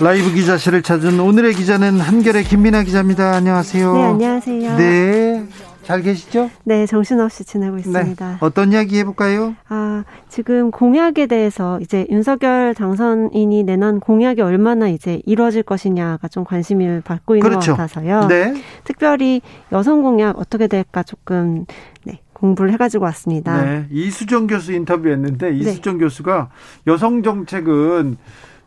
라이브 0.00 0.32
기자실을 0.32 0.80
찾은 0.80 1.20
오늘의 1.20 1.52
기자는 1.52 2.00
한결의 2.00 2.42
김민아 2.44 2.84
기자입니다. 2.84 3.34
안녕하세요. 3.34 3.92
네, 3.92 4.02
안녕하세요. 4.04 4.76
네. 4.78 5.46
잘 5.82 6.00
계시죠? 6.00 6.50
네, 6.64 6.86
정신없이 6.86 7.44
지내고 7.44 7.76
있습니다. 7.76 8.30
네, 8.30 8.36
어떤 8.40 8.72
이야기 8.72 8.98
해볼까요? 8.98 9.54
아, 9.68 10.04
지금 10.30 10.70
공약에 10.70 11.26
대해서 11.26 11.78
이제 11.80 12.06
윤석열 12.08 12.74
당선인이 12.74 13.64
내놓은 13.64 14.00
공약이 14.00 14.40
얼마나 14.40 14.88
이제 14.88 15.20
이루어질 15.26 15.62
것이냐가 15.64 16.28
좀 16.28 16.44
관심을 16.44 17.02
받고 17.04 17.36
있는 17.36 17.50
그렇죠. 17.50 17.72
것 17.72 17.76
같아서요. 17.78 18.26
네. 18.28 18.54
특별히 18.84 19.42
여성 19.70 20.00
공약 20.00 20.38
어떻게 20.38 20.66
될까 20.66 21.02
조금 21.02 21.66
네, 22.04 22.20
공부를 22.32 22.72
해가지고 22.72 23.04
왔습니다. 23.04 23.62
네, 23.62 23.86
이수정 23.90 24.46
교수 24.46 24.72
인터뷰했는데 24.72 25.50
네. 25.50 25.56
이수정 25.58 25.98
네. 25.98 26.04
교수가 26.04 26.48
여성 26.86 27.22
정책은 27.22 28.16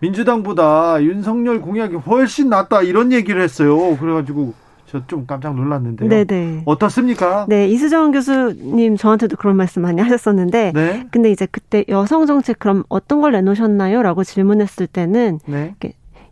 민주당보다 0.04 1.02
윤석열 1.02 1.62
공약이 1.62 1.96
훨씬 1.96 2.50
낫다 2.50 2.82
이런 2.82 3.14
얘기를 3.14 3.42
했어요. 3.42 3.98
그래가지고 3.98 4.54
저좀 4.86 5.26
깜짝 5.26 5.56
놀랐는데요. 5.56 6.10
네네. 6.10 6.64
어떻습니까? 6.66 7.46
네, 7.48 7.68
이수정 7.68 8.12
교수님 8.12 8.98
저한테도 8.98 9.38
그런 9.38 9.56
말씀 9.56 9.82
많이 9.82 10.02
하셨었는데, 10.02 10.74
네. 10.76 11.08
근데 11.10 11.32
이제 11.32 11.48
그때 11.50 11.86
여성 11.88 12.26
정책 12.26 12.60
그럼 12.60 12.84
어떤 12.90 13.22
걸 13.22 13.32
내놓으셨나요?라고 13.32 14.24
질문했을 14.24 14.88
때는 14.88 15.40
네. 15.46 15.74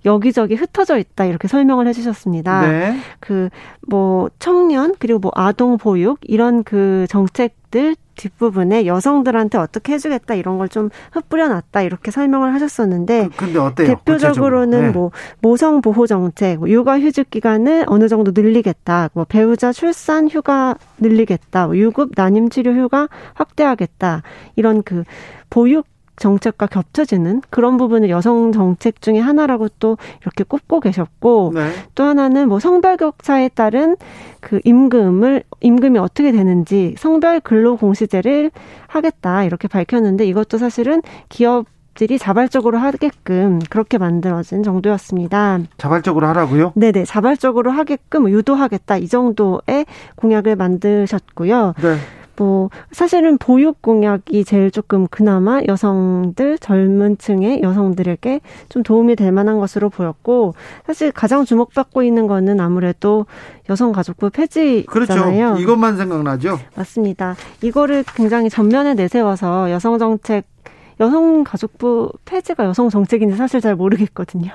여기저기 0.03 0.55
흩어져 0.55 0.97
있다 0.97 1.25
이렇게 1.25 1.47
설명을 1.47 1.87
해주셨습니다. 1.87 2.67
네. 2.67 2.97
그뭐 3.19 4.29
청년 4.37 4.95
그리고 4.99 5.19
뭐 5.19 5.31
아동 5.33 5.77
보육 5.77 6.19
이런 6.23 6.63
그 6.63 7.05
정책들 7.09 7.95
뒷부분에 8.15 8.85
여성들한테 8.87 9.57
어떻게 9.59 9.93
해주겠다 9.93 10.33
이런 10.33 10.57
걸 10.57 10.71
좀 10.71 10.89
흩뿌려놨다 11.11 11.81
이렇게 11.83 12.09
설명을 12.11 12.53
하셨었는데 12.53 13.29
그? 13.83 13.87
대표적으로는 13.87 14.81
네. 14.81 14.89
뭐 14.89 15.11
모성 15.41 15.81
보호 15.81 16.07
정책, 16.07 16.59
뭐 16.59 16.69
육아 16.69 16.99
휴직 16.99 17.29
기간을 17.29 17.83
어느 17.87 18.07
정도 18.07 18.31
늘리겠다, 18.33 19.09
뭐 19.13 19.25
배우자 19.25 19.71
출산 19.73 20.29
휴가 20.29 20.75
늘리겠다, 20.97 21.67
뭐 21.67 21.77
유급 21.77 22.11
난임 22.15 22.49
치료 22.49 22.71
휴가 22.71 23.09
확대하겠다 23.33 24.23
이런 24.55 24.81
그 24.81 25.03
보육 25.49 25.85
정책과 26.21 26.67
겹쳐지는 26.67 27.41
그런 27.49 27.77
부분을 27.77 28.09
여성 28.09 28.51
정책 28.51 29.01
중에 29.01 29.19
하나라고 29.19 29.67
또 29.79 29.97
이렇게 30.21 30.43
꼽고 30.43 30.79
계셨고 30.79 31.51
네. 31.55 31.71
또 31.95 32.03
하나는 32.03 32.47
뭐 32.47 32.59
성별 32.59 32.95
격차에 32.95 33.49
따른 33.49 33.97
그 34.39 34.61
임금을 34.63 35.43
임금이 35.59 35.99
어떻게 35.99 36.31
되는지 36.31 36.95
성별 36.97 37.39
근로 37.39 37.75
공시제를 37.75 38.51
하겠다 38.87 39.43
이렇게 39.43 39.67
밝혔는데 39.67 40.25
이것도 40.25 40.57
사실은 40.57 41.01
기업 41.27 41.65
들이 41.93 42.17
자발적으로 42.17 42.77
하게끔 42.77 43.59
그렇게 43.69 43.97
만들어진 43.97 44.63
정도였습니다. 44.63 45.59
자발적으로 45.77 46.25
하라고요? 46.27 46.71
네네, 46.75 47.03
자발적으로 47.03 47.71
하게끔 47.71 48.29
유도하겠다 48.29 48.97
이 48.97 49.07
정도의 49.09 49.85
공약을 50.15 50.55
만드셨고요. 50.55 51.73
네. 51.81 51.97
뭐 52.41 52.71
사실은 52.91 53.37
보육 53.37 53.83
공약이 53.83 54.45
제일 54.45 54.71
조금 54.71 55.05
그나마 55.05 55.61
여성들 55.67 56.57
젊은 56.57 57.19
층의 57.19 57.61
여성들에게 57.61 58.41
좀 58.67 58.81
도움이 58.81 59.15
될 59.15 59.31
만한 59.31 59.59
것으로 59.59 59.91
보였고 59.91 60.55
사실 60.87 61.11
가장 61.11 61.45
주목받고 61.45 62.01
있는 62.01 62.25
거는 62.25 62.59
아무래도 62.59 63.27
여성가족부 63.69 64.31
폐지잖아요. 64.31 64.85
그렇죠. 64.87 65.61
이것만 65.61 65.97
생각나죠. 65.97 66.57
맞습니다. 66.75 67.35
이거를 67.61 68.03
굉장히 68.15 68.49
전면에 68.49 68.95
내세워서 68.95 69.69
여성 69.69 69.99
정책 69.99 70.45
여성가족부 70.99 72.11
폐지가 72.25 72.65
여성 72.65 72.89
정책인지 72.89 73.35
사실 73.35 73.61
잘 73.61 73.75
모르겠거든요. 73.75 74.49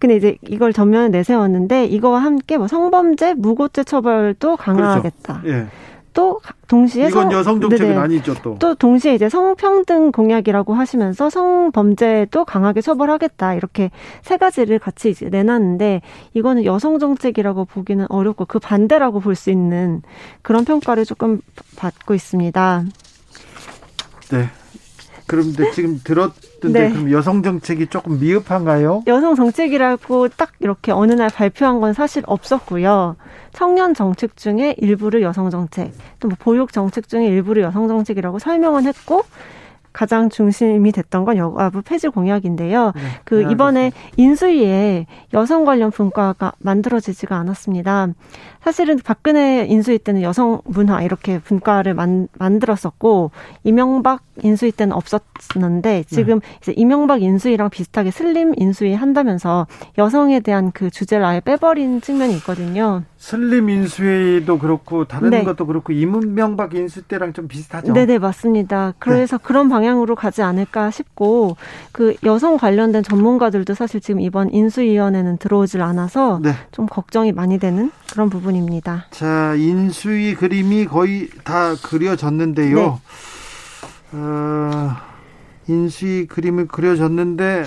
근데 0.00 0.16
이제 0.16 0.36
이걸 0.48 0.72
전면에 0.72 1.10
내세웠는데 1.10 1.86
이거와 1.86 2.18
함께 2.22 2.58
뭐 2.58 2.66
성범죄, 2.66 3.34
무고죄 3.34 3.84
처벌도 3.84 4.56
강화하겠다. 4.56 5.42
그렇죠. 5.42 5.56
예. 5.56 5.66
또 6.12 6.40
동시에 6.68 7.08
이건 7.08 7.24
성, 7.24 7.32
여성 7.32 7.60
정책은 7.60 7.96
아니죠 7.98 8.34
또. 8.42 8.56
또 8.58 8.74
동시에 8.74 9.14
이제 9.14 9.28
성평등 9.28 10.12
공약이라고 10.12 10.74
하시면서 10.74 11.30
성범죄도 11.30 12.44
강하게 12.44 12.80
처벌하겠다 12.80 13.54
이렇게 13.54 13.90
세 14.22 14.36
가지를 14.36 14.78
같이 14.78 15.10
이제 15.10 15.28
내놨는데 15.28 16.02
이거는 16.34 16.64
여성 16.64 16.98
정책이라고 16.98 17.64
보기는 17.64 18.06
어렵고 18.08 18.44
그 18.46 18.58
반대라고 18.58 19.20
볼 19.20 19.34
수 19.36 19.50
있는 19.50 20.02
그런 20.42 20.64
평가를 20.64 21.04
조금 21.04 21.40
받고 21.76 22.14
있습니다. 22.14 22.84
네. 24.32 24.48
그런데 25.26 25.70
지금 25.70 26.00
들었 26.02 26.32
던데 26.60 26.88
네. 26.88 26.90
그럼 26.92 27.10
여성 27.10 27.42
정책이 27.42 27.88
조금 27.88 28.20
미흡한가요? 28.20 29.02
여성 29.06 29.34
정책이라고 29.34 30.28
딱 30.28 30.52
이렇게 30.60 30.92
어느 30.92 31.12
날 31.12 31.28
발표한 31.30 31.80
건 31.80 31.92
사실 31.92 32.22
없었고요. 32.26 33.16
청년 33.52 33.94
정책 33.94 34.36
중에 34.36 34.74
일부를 34.78 35.22
여성 35.22 35.50
정책, 35.50 35.92
또 36.20 36.28
뭐 36.28 36.36
보육 36.38 36.72
정책 36.72 37.08
중에 37.08 37.26
일부를 37.26 37.62
여성 37.62 37.88
정책이라고 37.88 38.38
설명은 38.38 38.86
했고 38.86 39.22
가장 39.92 40.30
중심이 40.30 40.92
됐던 40.92 41.24
건 41.24 41.36
여가부 41.36 41.82
폐지 41.82 42.08
공약인데요. 42.08 42.92
네, 42.94 43.00
그 43.24 43.50
이번에 43.50 43.92
인수위에 44.16 45.06
여성 45.34 45.64
관련 45.64 45.90
분과가 45.90 46.52
만들어지지가 46.58 47.36
않았습니다. 47.36 48.08
사실은 48.60 48.98
박근혜 49.02 49.64
인수위 49.66 49.98
때는 49.98 50.22
여성 50.22 50.60
문화 50.64 51.02
이렇게 51.02 51.38
분과를 51.38 51.94
만, 51.94 52.28
만들었었고 52.38 53.30
이명박 53.64 54.22
인수위 54.42 54.72
때는 54.72 54.94
없었는데 54.94 56.04
지금 56.04 56.40
네. 56.40 56.46
이제 56.60 56.72
이명박 56.76 57.22
인수위랑 57.22 57.70
비슷하게 57.70 58.10
슬림 58.10 58.52
인수위 58.56 58.94
한다면서 58.94 59.66
여성에 59.98 60.40
대한 60.40 60.72
그 60.72 60.90
주제를 60.90 61.24
아예 61.24 61.40
빼버린 61.40 62.00
측면이 62.00 62.34
있거든요. 62.36 63.02
슬림 63.20 63.68
인수위도 63.68 64.58
그렇고 64.58 65.04
다른 65.04 65.28
네. 65.28 65.44
것도 65.44 65.66
그렇고 65.66 65.92
이명박 65.92 66.74
인수 66.74 67.02
때랑 67.02 67.34
좀 67.34 67.48
비슷하죠. 67.48 67.92
네네 67.92 68.18
맞습니다. 68.18 68.94
그래서 68.98 69.36
네. 69.36 69.44
그런 69.46 69.68
방향으로 69.68 70.14
가지 70.16 70.40
않을까 70.40 70.90
싶고 70.90 71.58
그 71.92 72.16
여성 72.24 72.56
관련된 72.56 73.02
전문가들도 73.02 73.74
사실 73.74 74.00
지금 74.00 74.22
이번 74.22 74.50
인수위원회는 74.50 75.36
들어오질 75.36 75.82
않아서 75.82 76.40
네. 76.42 76.54
좀 76.72 76.86
걱정이 76.86 77.32
많이 77.32 77.58
되는 77.58 77.92
그런 78.10 78.30
부분입니다. 78.30 79.08
자 79.10 79.54
인수위 79.54 80.34
그림이 80.34 80.86
거의 80.86 81.28
다 81.44 81.74
그려졌는데요. 81.74 82.74
네. 82.78 84.18
어, 84.18 84.96
인수위 85.68 86.26
그림을 86.26 86.68
그려졌는데 86.68 87.66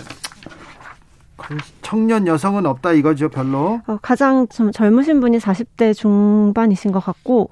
청년 1.81 2.27
여성은 2.27 2.65
없다 2.65 2.93
이거죠, 2.93 3.29
별로. 3.29 3.81
어, 3.87 3.97
가장 4.01 4.47
좀 4.47 4.71
젊으신 4.71 5.19
분이 5.19 5.37
40대 5.39 5.93
중반이신 5.93 6.91
것 6.91 6.99
같고 6.99 7.49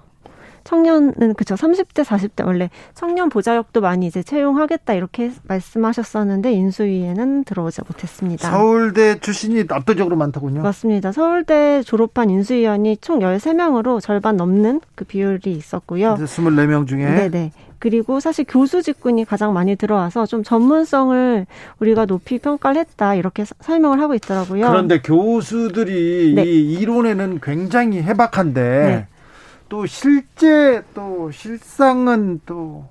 청년은 0.63 1.33
그쵸 1.35 1.55
30대 1.55 2.03
40대 2.03 2.45
원래 2.45 2.69
청년 2.93 3.29
보좌역도 3.29 3.81
많이 3.81 4.07
이제 4.07 4.23
채용하겠다 4.23 4.93
이렇게 4.93 5.31
말씀하셨었는데 5.43 6.51
인수위에는 6.51 7.43
들어오지 7.43 7.81
못했습니다. 7.87 8.49
서울대 8.49 9.19
출신이 9.19 9.65
압도적으로 9.69 10.15
많더군요. 10.15 10.61
맞습니다. 10.61 11.11
서울대 11.11 11.81
졸업한 11.83 12.29
인수위원이 12.29 12.97
총 12.97 13.19
13명으로 13.19 14.01
절반 14.01 14.37
넘는 14.37 14.81
그 14.95 15.05
비율이 15.05 15.51
있었고요. 15.51 16.15
24명 16.15 16.87
중에 16.87 17.05
네네. 17.05 17.51
그리고 17.81 18.19
사실 18.19 18.45
교수 18.47 18.83
직군이 18.83 19.25
가장 19.25 19.53
많이 19.53 19.75
들어와서 19.75 20.27
좀 20.27 20.43
전문성을 20.43 21.47
우리가 21.79 22.05
높이 22.05 22.37
평가를 22.37 22.79
했다 22.81 23.15
이렇게 23.15 23.43
설명을 23.59 23.99
하고 23.99 24.13
있더라고요. 24.13 24.67
그런데 24.69 25.01
교수들이 25.01 26.33
네. 26.35 26.43
이 26.45 26.73
이론에는 26.73 27.39
굉장히 27.41 28.03
해박한데 28.03 28.61
네. 28.61 29.07
또 29.71 29.85
실제 29.85 30.83
또 30.93 31.31
실상은 31.31 32.41
또 32.45 32.89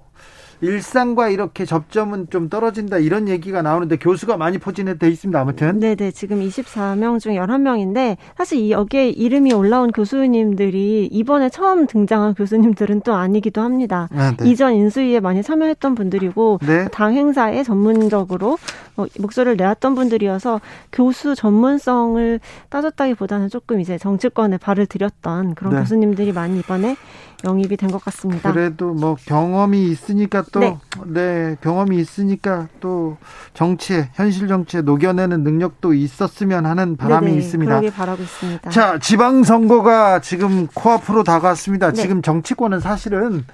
일상과 0.60 1.28
이렇게 1.28 1.64
접점은 1.64 2.28
좀 2.30 2.48
떨어진다 2.48 2.98
이런 2.98 3.28
얘기가 3.28 3.62
나오는데 3.62 3.96
교수가 3.96 4.36
많이 4.36 4.58
포진해 4.58 4.98
돼 4.98 5.08
있습니다. 5.08 5.40
아무튼. 5.40 5.80
네네. 5.80 6.10
지금 6.12 6.40
24명 6.40 7.20
중 7.20 7.34
11명인데 7.34 8.16
사실 8.36 8.58
이 8.58 8.70
여기에 8.70 9.10
이름이 9.10 9.52
올라온 9.52 9.90
교수님들이 9.92 11.08
이번에 11.10 11.48
처음 11.48 11.86
등장한 11.86 12.34
교수님들은 12.34 13.00
또 13.02 13.14
아니기도 13.14 13.60
합니다. 13.60 14.08
아, 14.14 14.34
네. 14.38 14.50
이전 14.50 14.74
인수위에 14.74 15.20
많이 15.20 15.42
참여했던 15.42 15.94
분들이고 15.94 16.60
네. 16.66 16.88
당 16.92 17.14
행사에 17.14 17.62
전문적으로 17.62 18.58
뭐 18.94 19.06
목소리를 19.18 19.56
내왔던 19.56 19.94
분들이어서 19.94 20.60
교수 20.92 21.34
전문성을 21.34 22.40
따졌다기보다는 22.68 23.48
조금 23.48 23.80
이제 23.80 23.98
정치권에 23.98 24.58
발을 24.58 24.86
들였던 24.86 25.54
그런 25.54 25.74
네. 25.74 25.80
교수님들이 25.80 26.32
많이 26.32 26.58
이번에 26.60 26.96
영입이 27.44 27.76
된 27.76 27.90
것 27.90 28.02
같습니다. 28.04 28.52
그래도 28.52 28.92
뭐 28.94 29.16
경험이 29.26 29.84
있으니까 29.88 30.44
또 30.52 30.60
네. 30.60 30.78
네. 31.06 31.56
경험이 31.60 31.98
있으니까 31.98 32.68
또 32.80 33.16
정치에 33.54 34.10
현실 34.14 34.46
정치에 34.48 34.82
녹여내는 34.82 35.42
능력도 35.42 35.94
있었으면 35.94 36.66
하는 36.66 36.96
바람이 36.96 37.26
네네, 37.26 37.38
있습니다. 37.38 37.68
그러길 37.70 37.90
바라고 37.92 38.22
있습니다. 38.22 38.70
자, 38.70 38.98
지방 39.00 39.42
선거가 39.44 40.20
지금 40.20 40.66
코앞으로 40.68 41.24
다가왔습니다. 41.24 41.92
네. 41.92 42.02
지금 42.02 42.22
정치권은 42.22 42.80
사실은 42.80 43.44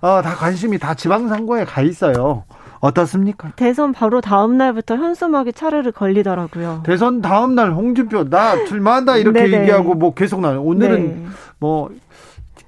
어, 0.00 0.22
다 0.22 0.34
관심이 0.34 0.78
다 0.78 0.94
지방 0.94 1.28
선거에 1.28 1.64
가 1.64 1.82
있어요. 1.82 2.44
어떻습니까? 2.80 3.52
대선 3.56 3.92
바로 3.92 4.22
다음 4.22 4.56
날부터 4.56 4.96
현수막이 4.96 5.52
차르르 5.52 5.92
걸리더라고요. 5.92 6.82
대선 6.86 7.20
다음 7.20 7.54
날 7.54 7.72
홍준표 7.72 8.30
나 8.30 8.64
출마한다 8.64 9.18
이렇게 9.18 9.42
네네. 9.42 9.60
얘기하고 9.62 9.94
뭐 9.94 10.14
계속 10.14 10.40
나 10.40 10.58
오늘은 10.58 11.06
네. 11.08 11.26
뭐 11.58 11.90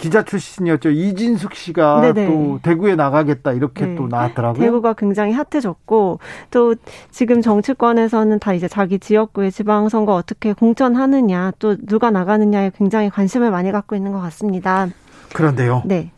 기자 0.03 0.25
출신이었죠. 0.25 0.91
이진숙 0.91 1.55
씨가 1.55 2.01
네네. 2.01 2.27
또 2.27 2.59
대구에 2.61 2.97
나가겠다 2.97 3.53
이렇게 3.53 3.87
네. 3.87 3.95
또 3.95 4.09
나왔더라고요. 4.09 4.61
대구가 4.61 4.95
굉장히 4.95 5.33
핫해졌고 5.33 6.19
또 6.51 6.75
지금 7.13 7.41
정치권에서는 7.41 8.41
다 8.41 8.53
이제 8.53 8.67
자기 8.67 8.99
지역구의 8.99 9.53
지방선거 9.53 10.13
어떻게 10.13 10.55
공천하느냐 10.55 11.53
또 11.61 11.77
누가 11.77 12.11
나가느냐에 12.11 12.73
굉장히 12.77 13.11
관심을 13.11 13.53
많이 13.53 13.71
갖고 13.71 13.95
있는 13.95 14.11
것 14.11 14.21
같습니다. 14.21 14.89
그런데요. 15.33 15.83
네. 15.85 16.11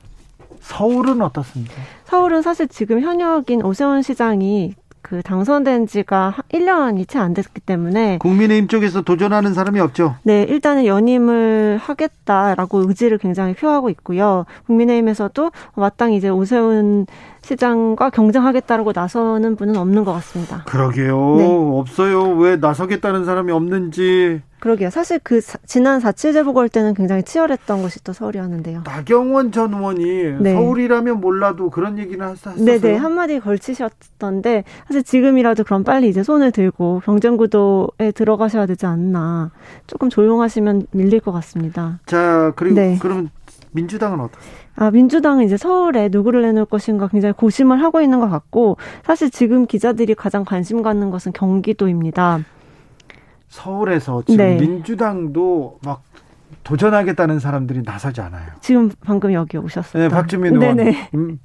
서울은 0.60 1.20
어떻습니까? 1.20 1.74
서울은 2.06 2.40
사실 2.40 2.68
지금 2.68 3.02
현역인 3.02 3.62
오세훈 3.62 4.00
시장이 4.00 4.76
그 5.04 5.22
당선된 5.22 5.86
지가 5.86 6.34
1년이 6.52 7.06
채 7.06 7.18
안 7.18 7.34
됐기 7.34 7.60
때문에 7.60 8.18
국민의힘 8.18 8.68
쪽에서 8.68 9.02
도전하는 9.02 9.52
사람이 9.54 9.78
없죠. 9.80 10.16
네, 10.22 10.42
일단은 10.42 10.86
연임을 10.86 11.78
하겠다라고 11.80 12.88
의지를 12.88 13.18
굉장히 13.18 13.54
표하고 13.54 13.90
있고요. 13.90 14.46
국민의힘에서도 14.66 15.50
마땅히 15.76 16.16
이제 16.16 16.28
오세훈 16.30 17.06
시장과 17.42 18.10
경쟁하겠다라고 18.10 18.92
나서는 18.94 19.56
분은 19.56 19.76
없는 19.76 20.04
것 20.04 20.12
같습니다. 20.14 20.64
그러게요. 20.66 21.36
네. 21.36 21.46
없어요. 21.46 22.30
왜 22.36 22.56
나서겠다는 22.56 23.24
사람이 23.26 23.52
없는지. 23.52 24.40
그러게요. 24.64 24.88
사실 24.88 25.20
그 25.22 25.42
사, 25.42 25.58
지난 25.66 26.00
4.7 26.00 26.32
재보궐 26.32 26.70
때는 26.70 26.94
굉장히 26.94 27.22
치열했던 27.22 27.82
것이 27.82 28.02
또 28.02 28.14
서울이었는데요. 28.14 28.80
나경원 28.86 29.52
전 29.52 29.74
의원이 29.74 30.40
네. 30.40 30.54
서울이라면 30.54 31.20
몰라도 31.20 31.68
그런 31.68 31.98
얘기는 31.98 32.24
하셨어요. 32.26 32.64
네네. 32.64 32.96
한마디 32.96 33.40
걸치셨던데 33.40 34.64
사실 34.86 35.02
지금이라도 35.02 35.64
그럼 35.64 35.84
빨리 35.84 36.08
이제 36.08 36.22
손을 36.22 36.50
들고 36.50 37.02
경쟁 37.04 37.36
구도에 37.36 38.12
들어가셔야 38.14 38.64
되지 38.64 38.86
않나. 38.86 39.50
조금 39.86 40.08
조용하시면 40.08 40.86
밀릴 40.92 41.20
것 41.20 41.30
같습니다. 41.32 42.00
자, 42.06 42.54
그리고 42.56 42.76
네. 42.76 42.98
그러면 43.02 43.28
민주당은 43.72 44.18
어떻습니까? 44.18 44.64
아, 44.76 44.90
민주당은 44.90 45.44
이제 45.44 45.58
서울에 45.58 46.08
누구를 46.10 46.40
내놓을 46.40 46.64
것인가 46.64 47.08
굉장히 47.08 47.34
고심을 47.34 47.82
하고 47.82 48.00
있는 48.00 48.18
것 48.18 48.30
같고, 48.30 48.78
사실 49.04 49.30
지금 49.30 49.66
기자들이 49.66 50.14
가장 50.14 50.44
관심 50.44 50.82
갖는 50.82 51.10
것은 51.10 51.32
경기도입니다. 51.32 52.40
서울에서 53.48 54.22
지금 54.26 54.36
네. 54.44 54.56
민주당도 54.58 55.78
막 55.84 56.02
도전하겠다는 56.64 57.40
사람들이 57.40 57.82
나서지 57.84 58.20
않아요. 58.22 58.46
지금 58.60 58.90
방금 59.04 59.32
여기 59.32 59.58
오셨어요. 59.58 60.02
네, 60.04 60.08
박주민 60.08 60.54
의원. 60.60 60.76
네네. 60.76 61.10
음, 61.14 61.38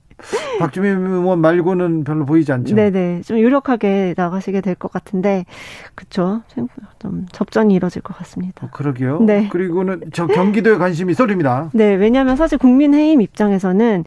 박주민 0.60 0.92
의원 1.06 1.40
말고는 1.40 2.04
별로 2.06 2.26
보이지 2.26 2.52
않죠. 2.52 2.76
네네. 2.76 3.22
좀 3.22 3.38
유력하게 3.38 4.14
나가시게 4.18 4.62
될 4.62 4.76
것 4.76 4.92
같은데, 4.92 5.46
그쵸. 5.96 6.42
좀 7.00 7.26
접전이 7.32 7.74
이뤄질 7.74 8.02
것 8.02 8.16
같습니다. 8.18 8.68
어, 8.68 8.70
그러게요. 8.72 9.20
네. 9.22 9.50
그리고는 9.50 10.04
저 10.14 10.26
경기도에 10.28 10.78
관심이 10.78 11.14
쏠립니다. 11.14 11.70
네. 11.74 11.96
왜냐하면 11.96 12.36
사실 12.38 12.58
국민의힘 12.58 13.22
입장에서는 13.22 14.06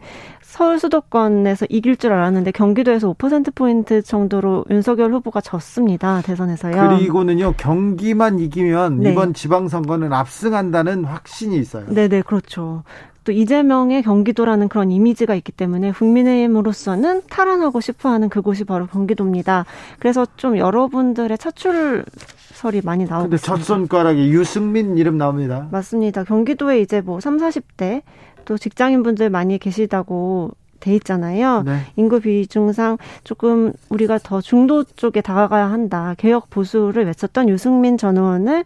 서울 0.53 0.77
수도권에서 0.77 1.65
이길 1.67 1.97
줄 1.97 2.13
알았는데 2.13 2.51
경기도에서 2.51 3.11
5%포인트 3.11 4.03
정도로 4.03 4.65
윤석열 4.69 5.11
후보가 5.11 5.41
졌습니다. 5.41 6.21
대선에서요. 6.21 6.89
그리고는요, 6.89 7.53
경기만 7.57 8.37
이기면 8.37 8.99
네. 8.99 9.11
이번 9.11 9.33
지방선거는 9.33 10.13
압승한다는 10.13 11.05
확신이 11.05 11.57
있어요. 11.57 11.87
네네, 11.87 12.21
그렇죠. 12.21 12.83
또 13.23 13.31
이재명의 13.31 14.03
경기도라는 14.03 14.67
그런 14.67 14.91
이미지가 14.91 15.33
있기 15.33 15.51
때문에 15.53 15.91
국민의힘으로서는 15.91 17.23
탈환하고 17.31 17.81
싶어 17.81 18.09
하는 18.09 18.29
그곳이 18.29 18.63
바로 18.63 18.85
경기도입니다. 18.85 19.65
그래서 19.97 20.27
좀 20.37 20.59
여러분들의 20.59 21.35
차출설이 21.35 22.81
많이 22.83 23.05
나오고 23.05 23.29
근데 23.29 23.37
첫 23.37 23.57
손가락에 23.57 24.29
유승민 24.29 24.99
이름 24.99 25.17
나옵니다. 25.17 25.67
맞습니다. 25.71 26.23
경기도에 26.25 26.79
이제 26.79 27.01
뭐 27.01 27.19
3, 27.19 27.37
40대 27.37 28.03
또 28.45 28.57
직장인분들 28.57 29.29
많이 29.29 29.57
계시다고 29.57 30.51
돼 30.79 30.93
있잖아요. 30.95 31.63
네. 31.63 31.79
인구 31.95 32.19
비중상 32.19 32.97
조금 33.23 33.71
우리가 33.89 34.17
더 34.17 34.41
중도 34.41 34.83
쪽에 34.83 35.21
다가가야 35.21 35.71
한다. 35.71 36.13
개혁 36.17 36.49
보수를 36.49 37.05
외쳤던 37.05 37.47
유승민 37.47 37.97
전 37.97 38.17
의원을 38.17 38.65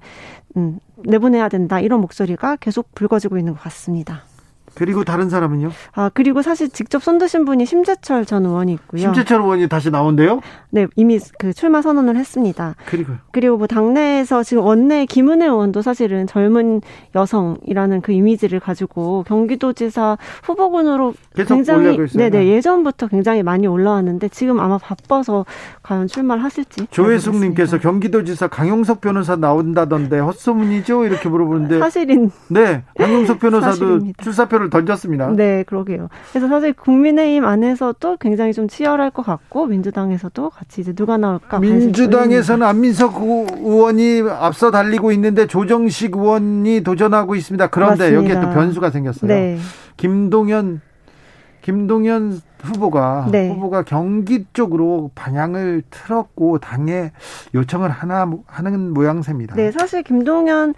음, 0.58 0.80
내보내야 0.98 1.48
된다. 1.50 1.80
이런 1.80 2.02
목소리가 2.02 2.56
계속 2.56 2.94
불거지고 2.96 3.38
있는 3.38 3.54
것 3.54 3.62
같습니다. 3.62 4.24
그리고 4.78 5.04
다른 5.04 5.30
사람은요? 5.30 5.72
아 5.94 6.10
그리고 6.14 6.42
사실 6.42 6.70
직접 6.70 7.04
손 7.04 7.18
드신 7.18 7.46
분이 7.46 7.66
심재철 7.66 8.26
전 8.26 8.46
의원이 8.46 8.74
있고요. 8.74 9.02
심재철 9.02 9.42
의원이 9.42 9.68
다시 9.68 9.90
나온대요? 9.90 10.42
네, 10.70 10.86
이미 10.96 11.20
그 11.40 11.54
출마 11.54 11.82
선언을 11.82 12.16
했습니다. 12.16 12.76
그리고 12.86 13.14
그리고 13.32 13.58
뭐 13.58 13.68
당내에서 13.68 14.44
지금 14.44 14.64
원내 14.64 15.06
김은혜 15.08 15.46
의원도 15.46 15.82
사실은 15.82 16.28
젊은 16.28 16.82
여성이라는 17.16 18.02
그 18.02 18.12
이미지를 18.12 18.60
가지고 18.60 19.24
경기도지사 19.28 20.18
후보군으로 20.44 21.14
굉장히 21.48 21.98
네네 22.14 22.48
예전부터 22.48 23.08
굉장히 23.08 23.44
많이 23.44 23.66
올라왔는데 23.66 24.30
지금 24.30 24.60
아마 24.60 24.78
바빠서 24.78 25.46
과연 25.82 26.08
출마를 26.08 26.44
하실지. 26.44 26.88
조혜숙님께서 26.92 27.80
경기도지사 27.80 28.48
강용석 28.48 29.02
변호사 29.02 29.36
나온다던데 29.36 30.20
헛소문이죠? 30.20 31.06
이렇게 31.06 31.30
물어보는데 31.30 31.80
사실인. 31.80 32.30
네, 32.50 32.84
강용석 32.98 33.40
변호사도 33.40 33.72
사실입니다. 33.72 34.24
출사표를 34.24 34.67
표를 34.68 34.70
던졌습니다. 34.70 35.30
네, 35.36 35.64
그러게요. 35.64 36.10
그래서 36.32 36.48
사실 36.48 36.74
국민의힘 36.74 37.46
안에서도 37.46 38.18
굉장히 38.18 38.54
좀 38.54 38.68
치열할 38.68 39.12
것 39.12 39.26
같고 39.26 39.66
민주당에서도 39.66 40.50
같이 40.50 40.82
이제 40.82 40.94
누가 40.94 41.18
나올까. 41.18 41.60
민주당에서는 41.60 42.66
안민석 42.66 43.22
의원이 43.22 44.24
앞서 44.30 44.72
달리고 44.72 45.12
있는데 45.14 45.48
조정식 45.48 46.16
의원이 46.16 46.82
도전하고 46.84 47.36
있습니다. 47.36 47.68
그런데 47.68 48.12
맞습니다. 48.12 48.36
여기에 48.36 48.42
또 48.42 48.54
변수가 48.54 48.90
생겼어요. 48.90 49.28
네. 49.28 49.58
김동연 49.98 50.82
김동연 51.68 52.40
후보가 52.62 53.28
네. 53.30 53.50
후보가 53.50 53.84
경기 53.84 54.46
쪽으로 54.54 55.12
방향을 55.16 55.84
틀었고 55.90 56.60
당에 56.60 57.12
요청을 57.54 57.90
하나 57.90 58.32
하는 58.46 58.94
모양새입니다. 58.94 59.56
네, 59.56 59.74
사실 59.74 60.02
김동연 60.02 60.76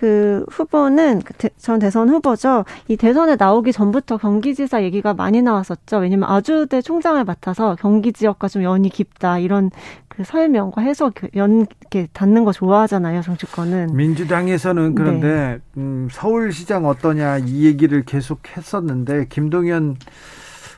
그 0.00 0.44
후보는 0.50 1.20
그전 1.20 1.78
대선 1.78 2.08
후보죠. 2.08 2.64
이 2.88 2.96
대선에 2.96 3.36
나오기 3.36 3.72
전부터 3.72 4.16
경기지사 4.16 4.82
얘기가 4.82 5.14
많이 5.14 5.42
나왔었죠. 5.42 5.98
왜냐면 5.98 6.28
아주대 6.28 6.82
총장을 6.82 7.22
맡아서 7.22 7.76
경기 7.78 8.12
지역과 8.12 8.48
좀 8.48 8.64
연이 8.64 8.88
깊다 8.88 9.38
이런 9.38 9.70
그 10.14 10.24
설명과 10.24 10.82
해석 10.82 11.14
연 11.36 11.66
이렇게 11.80 12.06
닿는 12.12 12.44
거 12.44 12.52
좋아하잖아요 12.52 13.22
정치권은. 13.22 13.96
민주당에서는 13.96 14.94
그런데 14.94 15.28
네. 15.28 15.58
음, 15.78 16.08
서울시장 16.12 16.86
어떠냐 16.86 17.38
이 17.38 17.64
얘기를 17.64 18.02
계속 18.04 18.40
했었는데 18.54 19.26
김동연 19.30 19.96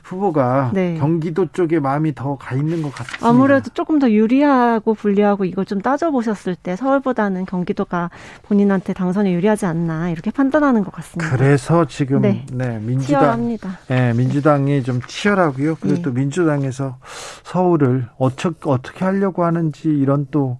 후보가 0.05 0.71
네. 0.73 0.97
경기도 0.99 1.47
쪽에 1.47 1.79
마음이 1.79 2.13
더 2.13 2.35
가 2.37 2.55
있는 2.55 2.81
것 2.81 2.93
같습니다. 2.93 3.27
아무래도 3.27 3.69
조금 3.71 3.97
더 3.97 4.09
유리하고 4.11 4.93
불리하고 4.93 5.45
이걸 5.45 5.65
좀 5.65 5.81
따져보셨을 5.81 6.55
때 6.55 6.75
서울보다는 6.75 7.45
경기도가 7.45 8.09
본인한테 8.43 8.93
당선에 8.93 9.31
유리하지 9.33 9.65
않나 9.65 10.09
이렇게 10.09 10.31
판단하는 10.31 10.83
것 10.83 10.91
같습니다. 10.93 11.35
그래서 11.35 11.85
지금 11.85 12.21
네, 12.21 12.45
네 12.51 12.79
민주당 12.79 13.21
치열합니다. 13.21 13.79
네, 13.87 14.13
민주당이 14.13 14.83
좀 14.83 15.01
치열하고요. 15.07 15.77
그리고 15.79 15.95
네. 15.95 16.01
또 16.01 16.11
민주당에서 16.11 16.97
서울을 17.43 18.07
어떻게 18.17 18.69
어떻게 18.69 19.05
하려고 19.05 19.43
하는지 19.45 19.87
이런 19.89 20.27
또 20.29 20.59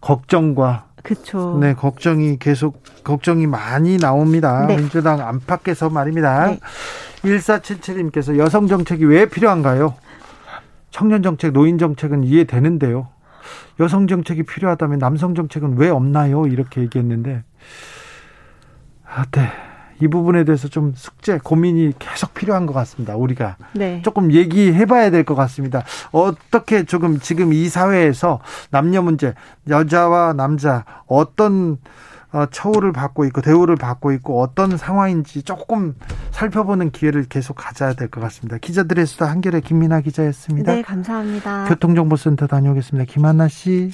걱정과 0.00 0.84
그쵸. 1.02 1.58
네, 1.60 1.74
걱정이 1.74 2.38
계속 2.38 2.82
걱정이 3.04 3.46
많이 3.46 3.96
나옵니다. 3.96 4.66
네. 4.66 4.76
민주당 4.76 5.20
안팎에서 5.20 5.88
말입니다. 5.88 6.46
네. 6.48 6.60
1477님께서 7.26 8.38
여성 8.38 8.66
정책이 8.66 9.04
왜 9.04 9.26
필요한가요? 9.26 9.94
청년 10.90 11.22
정책, 11.22 11.52
노인 11.52 11.78
정책은 11.78 12.24
이해되는데요. 12.24 13.08
여성 13.80 14.06
정책이 14.06 14.44
필요하다면 14.44 14.98
남성 14.98 15.34
정책은 15.34 15.76
왜 15.76 15.90
없나요? 15.90 16.46
이렇게 16.46 16.80
얘기했는데, 16.80 17.42
아, 19.06 19.24
네. 19.30 19.48
이 20.00 20.08
부분에 20.08 20.44
대해서 20.44 20.68
좀 20.68 20.92
숙제, 20.94 21.38
고민이 21.42 21.94
계속 21.98 22.34
필요한 22.34 22.66
것 22.66 22.74
같습니다. 22.74 23.16
우리가 23.16 23.56
네. 23.72 24.02
조금 24.04 24.30
얘기해 24.30 24.84
봐야 24.84 25.10
될 25.10 25.24
것 25.24 25.34
같습니다. 25.34 25.84
어떻게 26.12 26.84
조금 26.84 27.18
지금 27.18 27.52
이 27.54 27.68
사회에서 27.68 28.40
남녀 28.70 29.00
문제, 29.00 29.32
여자와 29.68 30.34
남자 30.34 30.84
어떤 31.06 31.72
어, 31.74 31.78
처우를 32.50 32.92
받고 32.92 33.24
있고 33.26 33.40
대우를 33.40 33.76
받고 33.76 34.12
있고 34.12 34.42
어떤 34.42 34.76
상황인지 34.76 35.42
조금 35.42 35.94
살펴보는 36.32 36.90
기회를 36.90 37.24
계속 37.24 37.54
가져야 37.54 37.94
될 37.94 38.08
것 38.08 38.20
같습니다. 38.20 38.58
기자들의 38.58 39.06
수다 39.06 39.26
한결의 39.26 39.60
김민아 39.62 40.00
기자였습니다. 40.00 40.74
네, 40.74 40.82
감사합니다. 40.82 41.64
교통정보센터 41.68 42.46
다녀오겠습니다. 42.46 43.10
김한나 43.10 43.48
씨. 43.48 43.92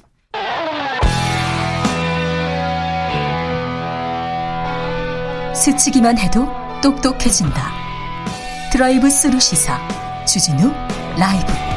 스치기만 5.55 6.19
해도 6.19 6.47
똑똑해진다. 6.83 7.71
드라이브 8.73 9.09
스루 9.11 9.39
시사 9.39 9.79
주진우 10.27 10.73
라이브. 11.19 11.72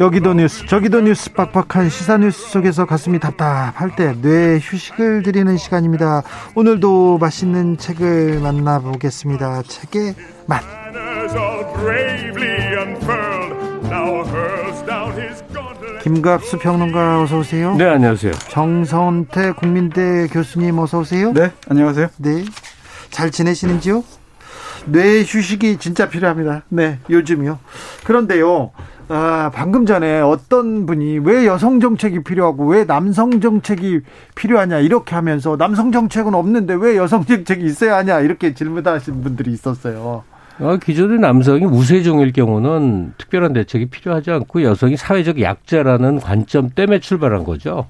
여기도 0.00 0.34
뉴스 0.34 0.66
저기도 0.66 1.00
뉴스 1.00 1.32
빡빡한 1.32 1.88
시사 1.88 2.16
뉴스 2.18 2.48
속에서 2.50 2.84
가슴이 2.84 3.20
답답할 3.20 3.94
때 3.94 4.31
뇌 4.31 4.58
휴식을 4.60 5.22
드리는 5.22 5.56
시간입니다. 5.56 6.22
오늘도 6.56 7.18
맛있는 7.18 7.78
책을 7.78 8.40
만나보겠습니다. 8.40 9.62
책의 9.62 10.14
맛. 10.46 10.62
김갑수 16.02 16.58
평론가 16.58 17.22
어서 17.22 17.38
오세요. 17.38 17.74
네, 17.76 17.84
안녕하세요. 17.88 18.32
정선태 18.32 19.52
국민대 19.52 20.26
교수님 20.30 20.78
어서 20.78 20.98
오세요. 20.98 21.32
네, 21.32 21.50
안녕하세요. 21.68 22.08
네. 22.18 22.44
잘 23.10 23.30
지내시는지요? 23.30 24.04
뇌 24.86 25.22
휴식이 25.22 25.78
진짜 25.78 26.08
필요합니다. 26.08 26.62
네, 26.68 26.98
요즘요. 27.08 27.58
그런데요. 28.04 28.72
아, 29.08 29.50
방금 29.52 29.84
전에 29.84 30.20
어떤 30.20 30.86
분이 30.86 31.18
왜 31.18 31.46
여성 31.46 31.78
정책이 31.80 32.24
필요하고 32.24 32.66
왜 32.68 32.86
남성 32.86 33.40
정책이 33.40 34.00
필요하냐 34.34 34.78
이렇게 34.78 35.14
하면서 35.14 35.56
남성 35.56 35.92
정책은 35.92 36.34
없는데 36.34 36.74
왜 36.74 36.96
여성 36.96 37.24
정책이 37.24 37.64
있어야 37.66 37.96
하냐 37.98 38.20
이렇게 38.20 38.54
질문하신 38.54 39.22
분들이 39.22 39.52
있었어요. 39.52 40.24
어, 40.60 40.76
기존의 40.76 41.18
남성이 41.18 41.64
우세종일 41.64 42.32
경우는 42.32 43.14
특별한 43.18 43.52
대책이 43.52 43.86
필요하지 43.86 44.30
않고 44.30 44.62
여성이 44.62 44.96
사회적 44.96 45.40
약자라는 45.40 46.20
관점 46.20 46.70
때문에 46.70 47.00
출발한 47.00 47.44
거죠. 47.44 47.86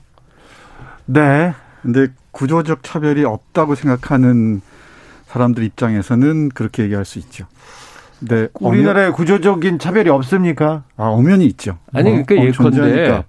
네. 1.05 1.53
근데 1.83 2.09
구조적 2.31 2.83
차별이 2.83 3.25
없다고 3.25 3.75
생각하는 3.75 4.63
사람들 5.27 5.63
입장에서는 5.65 6.49
그렇게 6.51 6.85
얘기할 6.85 7.05
수 7.05 7.19
있죠. 7.19 7.47
네. 8.29 8.49
우리나라에 8.61 9.11
구조적인 9.11 9.79
차별이 9.79 10.11
없습니까? 10.11 10.85
아, 10.97 11.09
엄연히 11.09 11.47
있죠. 11.47 11.79
아니, 11.93 12.11
그러니까 12.25 12.35
어, 12.35 12.45
예컨대 12.47 13.25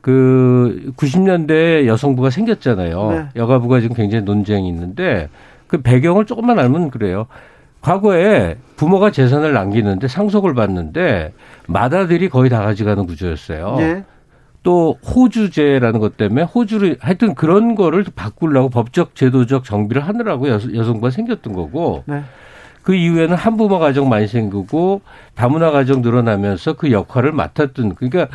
그 0.00 0.92
90년대 0.96 1.86
여성부가 1.86 2.30
생겼잖아요. 2.30 3.10
네. 3.10 3.28
여가부가 3.36 3.80
지금 3.80 3.94
굉장히 3.94 4.24
논쟁이 4.24 4.68
있는데 4.68 5.28
그 5.68 5.80
배경을 5.80 6.26
조금만 6.26 6.58
알면 6.58 6.90
그래요. 6.90 7.26
과거에 7.80 8.56
부모가 8.76 9.10
재산을 9.10 9.52
남기는데 9.52 10.08
상속을 10.08 10.54
받는데 10.54 11.32
맏아들이 11.66 12.28
거의 12.28 12.50
다 12.50 12.62
가져가는 12.62 13.06
구조였어요. 13.06 13.76
네. 13.78 14.04
또 14.62 14.96
호주제라는 15.04 15.98
것 15.98 16.16
때문에 16.16 16.42
호주를 16.42 16.96
하여튼 17.00 17.34
그런 17.34 17.74
거를 17.74 18.04
바꾸려고 18.14 18.68
법적 18.70 19.16
제도적 19.16 19.64
정비를 19.64 20.02
하느라고 20.06 20.48
여, 20.48 20.58
성부가 20.58 21.10
생겼던 21.10 21.52
거고 21.52 22.04
네. 22.06 22.22
그 22.82 22.94
이후에는 22.94 23.36
한부모 23.36 23.78
가정 23.78 24.08
많이 24.08 24.26
생기고 24.26 25.02
다문화 25.34 25.70
가정 25.70 26.02
늘어나면서 26.02 26.74
그 26.74 26.90
역할을 26.90 27.32
맡았던 27.32 27.94
그러니까 27.94 28.28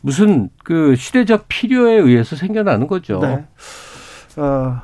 무슨 0.00 0.48
그 0.64 0.96
시대적 0.96 1.46
필요에 1.48 1.94
의해서 1.94 2.34
생겨나는 2.34 2.86
거죠. 2.86 3.20
네. 3.20 3.46
어, 4.36 4.80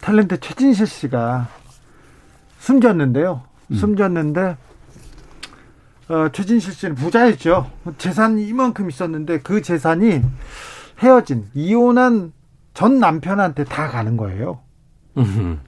탤런트 0.00 0.40
최진실 0.40 0.86
씨가 0.86 1.48
숨졌는데요. 2.58 3.42
음. 3.70 3.74
숨졌는데 3.74 4.56
어, 6.08 6.28
최진실 6.32 6.72
씨는 6.72 6.94
부자였죠. 6.96 7.70
재산이 7.96 8.46
이만큼 8.46 8.90
있었는데 8.90 9.40
그 9.40 9.62
재산이 9.62 10.22
헤어진 10.98 11.46
이혼한 11.54 12.32
전 12.74 12.98
남편한테 12.98 13.64
다 13.64 13.88
가는 13.88 14.16
거예요. 14.16 14.60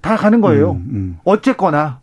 다 0.01 0.17
가는 0.17 0.41
거예요. 0.41 0.73
음, 0.73 0.89
음. 0.91 1.19
어쨌거나 1.25 2.01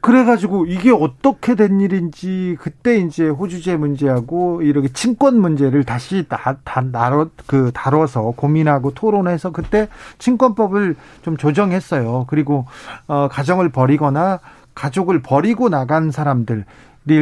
그래가지고 0.00 0.66
이게 0.66 0.90
어떻게 0.90 1.54
된 1.54 1.80
일인지 1.80 2.56
그때 2.58 2.96
이제 2.96 3.28
호주제 3.28 3.76
문제하고 3.76 4.62
이렇게 4.62 4.88
친권 4.88 5.38
문제를 5.40 5.84
다시 5.84 6.24
다, 6.28 6.56
다 6.64 6.80
나눠 6.80 7.28
그 7.46 7.70
다뤄서 7.74 8.32
고민하고 8.36 8.94
토론해서 8.94 9.52
그때 9.52 9.88
친권법을 10.18 10.96
좀 11.22 11.36
조정했어요. 11.36 12.24
그리고 12.28 12.66
어 13.08 13.28
가정을 13.30 13.68
버리거나 13.68 14.40
가족을 14.74 15.20
버리고 15.20 15.68
나간 15.68 16.10
사람들일 16.10 16.64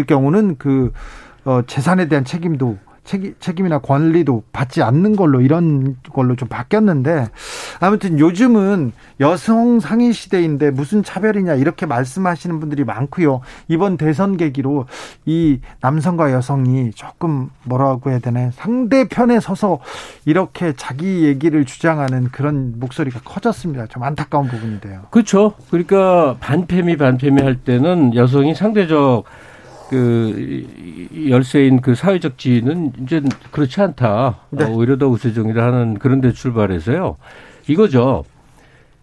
경우는 0.06 0.56
그 0.58 0.92
어, 1.44 1.62
재산에 1.66 2.08
대한 2.08 2.24
책임도 2.24 2.78
책임, 3.08 3.66
이나 3.66 3.78
권리도 3.78 4.42
받지 4.52 4.82
않는 4.82 5.16
걸로 5.16 5.40
이런 5.40 5.96
걸로 6.12 6.36
좀 6.36 6.48
바뀌었는데 6.48 7.28
아무튼 7.80 8.18
요즘은 8.18 8.92
여성 9.20 9.80
상위 9.80 10.12
시대인데 10.12 10.70
무슨 10.70 11.02
차별이냐 11.02 11.54
이렇게 11.54 11.86
말씀하시는 11.86 12.60
분들이 12.60 12.84
많고요. 12.84 13.40
이번 13.68 13.96
대선 13.96 14.36
계기로 14.36 14.84
이 15.24 15.60
남성과 15.80 16.32
여성이 16.32 16.90
조금 16.92 17.48
뭐라고 17.64 18.10
해야 18.10 18.18
되나 18.18 18.50
상대편에 18.52 19.40
서서 19.40 19.78
이렇게 20.26 20.74
자기 20.76 21.24
얘기를 21.24 21.64
주장하는 21.64 22.28
그런 22.30 22.74
목소리가 22.78 23.20
커졌습니다. 23.24 23.86
좀 23.86 24.02
안타까운 24.02 24.48
부분인데요. 24.48 25.02
그렇죠. 25.10 25.54
그러니까 25.70 26.36
반패미 26.40 26.98
반패미 26.98 27.40
할 27.40 27.56
때는 27.56 28.14
여성이 28.14 28.54
상대적 28.54 29.24
그 29.88 30.66
열세인 31.28 31.80
그 31.80 31.94
사회적 31.94 32.38
지위는 32.38 32.92
이제 33.02 33.22
그렇지 33.50 33.80
않다. 33.80 34.40
네. 34.50 34.64
어, 34.64 34.70
오히려 34.70 34.98
더 34.98 35.08
우세종이라 35.08 35.64
하는 35.64 35.98
그런 35.98 36.20
데 36.20 36.32
출발해서요. 36.32 37.16
이거죠. 37.68 38.24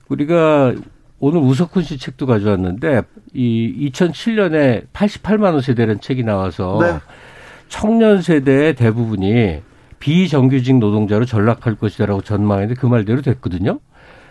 우리가 0.10 0.74
오늘 1.20 1.39
우석훈 1.39 1.84
씨 1.84 1.98
책도 1.98 2.25
가져왔는데 2.25 3.01
이 3.34 3.89
2007년에 3.92 4.88
88만 4.94 5.54
원 5.54 5.62
세대라는 5.62 6.01
책이 6.01 6.24
나와서 6.24 6.77
네. 6.82 7.00
청년 7.68 8.22
세대의 8.22 8.75
대부분이 8.75 9.62
비정규직 10.00 10.77
노동자로 10.77 11.25
전락할 11.25 11.75
것이다라고 11.75 12.22
전망했는데 12.22 12.80
그 12.80 12.86
말대로 12.86 13.22
됐거든요. 13.22 13.80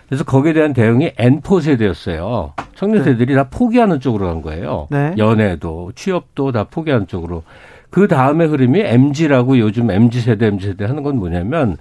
그래서 0.09 0.25
거기에 0.25 0.53
대한 0.53 0.73
대응이 0.73 1.13
N4 1.13 1.63
세대였어요. 1.63 2.53
청년 2.75 2.99
네. 2.99 3.05
세대들이 3.05 3.35
네. 3.35 3.35
다 3.35 3.49
포기하는 3.51 4.01
쪽으로 4.01 4.27
간 4.27 4.43
거예요. 4.43 4.89
네. 4.91 5.15
연애도 5.17 5.93
취업도 5.95 6.53
다 6.53 6.65
포기하는 6.65 7.07
쪽으로. 7.07 7.43
그 7.91 8.09
다음에 8.09 8.45
흐름이 8.45 8.81
MG라고 8.81 9.59
요즘 9.59 9.91
MG 9.91 10.21
세대, 10.21 10.47
MG 10.47 10.67
세대 10.69 10.85
하는 10.85 11.03
건 11.03 11.17
뭐냐면 11.17 11.77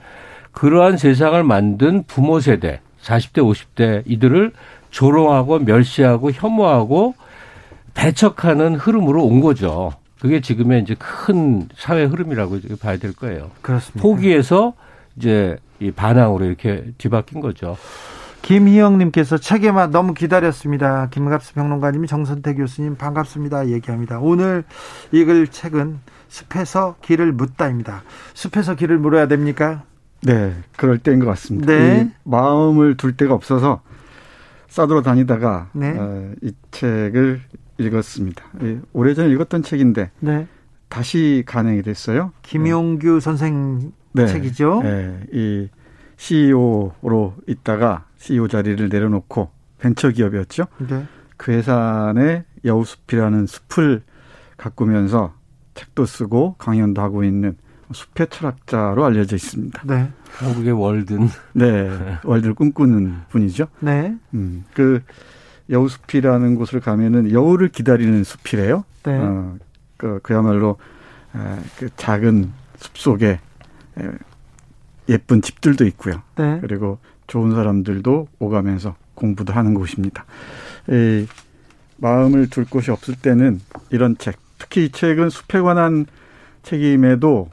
그러한 0.51 0.97
세상을 0.97 1.43
만든 1.43 2.03
부모 2.03 2.39
세대, 2.39 2.79
40대, 3.01 3.39
50대 3.39 4.03
이들을 4.05 4.51
조롱하고 4.91 5.59
멸시하고 5.59 6.31
혐오하고 6.31 7.15
배척하는 7.95 8.75
흐름으로 8.75 9.23
온 9.23 9.41
거죠. 9.41 9.93
그게 10.19 10.39
지금의 10.39 10.83
이제 10.83 10.95
큰 10.97 11.67
사회 11.75 12.03
흐름이라고 12.05 12.59
봐야 12.81 12.97
될 12.97 13.13
거예요. 13.13 13.51
그렇습니다. 13.61 14.01
포기해서 14.01 14.73
이제 15.17 15.57
이 15.79 15.91
반항으로 15.91 16.45
이렇게 16.45 16.85
뒤바뀐 16.97 17.41
거죠. 17.41 17.75
김희영님께서 18.43 19.37
맛 19.73 19.89
너무 19.89 20.13
기다렸습니다. 20.13 21.07
김갑수 21.09 21.53
평론가님이 21.53 22.07
정선태 22.07 22.55
교수님 22.55 22.97
반갑습니다. 22.97 23.69
얘기합니다. 23.69 24.19
오늘 24.19 24.65
읽을 25.13 25.47
책은 25.47 25.99
숲에서 26.27 26.97
길을 27.01 27.31
묻다입니다. 27.31 28.03
숲에서 28.33 28.75
길을 28.75 28.97
물어야 28.97 29.27
됩니까? 29.27 29.83
네, 30.21 30.53
그럴 30.75 30.97
때인 30.97 31.19
것 31.19 31.25
같습니다. 31.27 31.67
네. 31.67 32.11
마음을 32.23 32.97
둘 32.97 33.15
데가 33.15 33.33
없어서 33.33 33.81
싸돌아 34.67 35.03
다니다가 35.03 35.69
네. 35.71 35.95
어, 35.97 36.33
이 36.41 36.51
책을 36.71 37.39
읽었습니다. 37.77 38.43
오래전에 38.91 39.29
읽었던 39.31 39.63
책인데 39.63 40.11
네. 40.19 40.47
다시 40.89 41.43
간행이 41.45 41.81
됐어요. 41.81 42.33
김용규 42.41 43.21
선생 43.21 43.93
네. 44.11 44.27
책이죠. 44.27 44.81
네. 44.83 45.19
이 45.31 45.69
CEO로 46.23 47.35
있다가 47.47 48.05
CEO 48.15 48.47
자리를 48.47 48.87
내려놓고 48.87 49.49
벤처 49.79 50.09
기업이었죠. 50.09 50.67
네. 50.87 51.05
그 51.35 51.51
회사 51.51 52.13
내 52.15 52.45
여우숲이라는 52.63 53.45
숲을 53.45 54.03
가꾸면서 54.55 55.33
책도 55.73 56.05
쓰고 56.05 56.55
강연도 56.57 57.01
하고 57.01 57.25
있는 57.25 57.57
숲의 57.91 58.27
철학자로 58.29 59.03
알려져 59.03 59.35
있습니다. 59.35 59.81
네. 59.85 60.09
한국의 60.37 60.71
월든. 60.71 61.27
네. 61.51 61.89
월드를 62.23 62.53
꿈꾸는 62.53 63.15
분이죠. 63.29 63.67
네. 63.81 64.15
음, 64.33 64.63
그 64.73 65.01
여우숲이라는 65.69 66.55
곳을 66.55 66.79
가면은 66.79 67.31
여우를 67.31 67.67
기다리는 67.67 68.23
숲이래요. 68.23 68.85
네. 69.03 69.17
어, 69.17 69.57
그, 69.97 70.19
그야말로 70.23 70.77
에, 71.35 71.39
그 71.77 71.89
작은 71.97 72.53
숲 72.77 72.97
속에 72.97 73.39
에, 73.99 74.09
예쁜 75.09 75.41
집들도 75.41 75.85
있고요. 75.85 76.21
네. 76.37 76.59
그리고 76.61 76.99
좋은 77.27 77.51
사람들도 77.53 78.27
오가면서 78.39 78.95
공부도 79.15 79.53
하는 79.53 79.73
곳입니다. 79.73 80.25
이 80.89 81.27
마음을 81.97 82.49
둘 82.49 82.65
곳이 82.65 82.91
없을 82.91 83.15
때는 83.15 83.61
이런 83.89 84.17
책, 84.17 84.37
특히 84.57 84.85
이 84.85 84.89
책은 84.91 85.29
숲에 85.29 85.61
관한 85.61 86.05
책임에도 86.63 87.49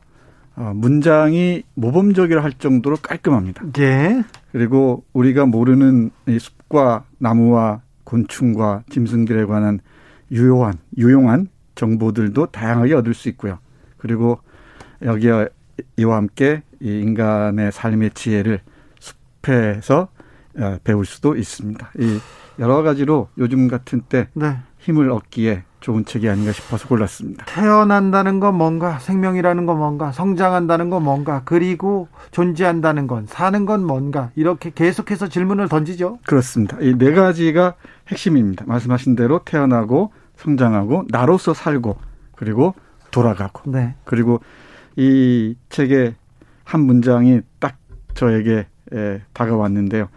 어, 0.57 0.73
문장이 0.75 1.63
모범적이라 1.75 2.43
할 2.43 2.53
정도로 2.53 2.97
깔끔합니다. 2.97 3.65
예. 3.79 4.25
그리고 4.53 5.05
우리가 5.13 5.47
모르는 5.47 6.11
이 6.27 6.39
숲과 6.39 7.05
나무와 7.19 7.83
곤충과 8.05 8.83
짐승들에 8.91 9.45
관한 9.45 9.81
유용한 10.33 10.75
유용한 10.99 11.49
정보들도 11.77 12.47
다양하게 12.47 12.95
얻을 12.95 13.15
수 13.15 13.29
있고요. 13.29 13.59
그리고 13.97 14.41
여기에 15.03 15.49
이와 15.97 16.17
함께 16.17 16.63
이 16.81 17.01
인간의 17.01 17.73
삶의 17.73 18.11
지혜를 18.15 18.61
숲에서 18.99 20.09
어, 20.59 20.79
배울 20.85 21.05
수도 21.05 21.37
있습니다. 21.37 21.91
이 21.99 22.19
여러 22.59 22.83
가지로 22.83 23.29
요즘 23.39 23.69
같은 23.69 24.01
때 24.03 24.29
네. 24.35 24.57
힘을 24.79 25.11
얻기에 25.11 25.65
좋은 25.81 26.05
책이 26.05 26.29
아닌가 26.29 26.53
싶어서 26.53 26.87
골랐습니다. 26.89 27.47
태어난다는 27.47 28.39
건 28.39 28.55
뭔가, 28.57 28.99
생명이라는 28.99 29.65
건 29.65 29.79
뭔가, 29.79 30.13
성장한다는 30.13 30.91
건 30.91 31.03
뭔가, 31.05 31.41
그리고 31.47 32.09
존재한다는 32.33 33.07
건, 33.07 33.25
사는 33.27 33.65
건 33.65 33.87
뭔가, 33.87 34.31
이렇게 34.37 34.71
계속해서 34.75 35.29
질문을 35.29 35.69
던지죠. 35.69 36.19
그렇습니다. 36.27 36.77
이 36.83 36.95
네 36.99 37.13
가지가 37.13 37.75
핵심입니다. 38.09 38.67
말씀하신 38.67 39.17
대로 39.17 39.41
태어나고, 39.43 40.13
성장하고, 40.37 41.05
나로서 41.09 41.55
살고, 41.55 41.97
그리고 42.37 42.75
돌아가고. 43.11 43.71
네. 43.71 43.95
그리고 44.05 44.41
이 45.01 45.55
책의 45.71 46.15
한 46.63 46.81
문장이 46.83 47.41
딱 47.59 47.79
저에게 48.13 48.67
에, 48.93 49.23
다가왔는데요. 49.33 50.11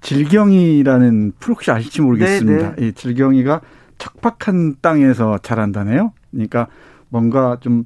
질경이라는 0.00 1.32
풀 1.38 1.52
혹시 1.52 1.70
아실지 1.70 2.00
모르겠습니다. 2.00 2.70
네, 2.70 2.76
네. 2.76 2.88
이 2.88 2.92
질경이가 2.92 3.60
척박한 3.98 4.76
땅에서 4.80 5.36
자란다네요. 5.36 6.14
그러니까 6.30 6.68
뭔가 7.10 7.58
좀 7.60 7.84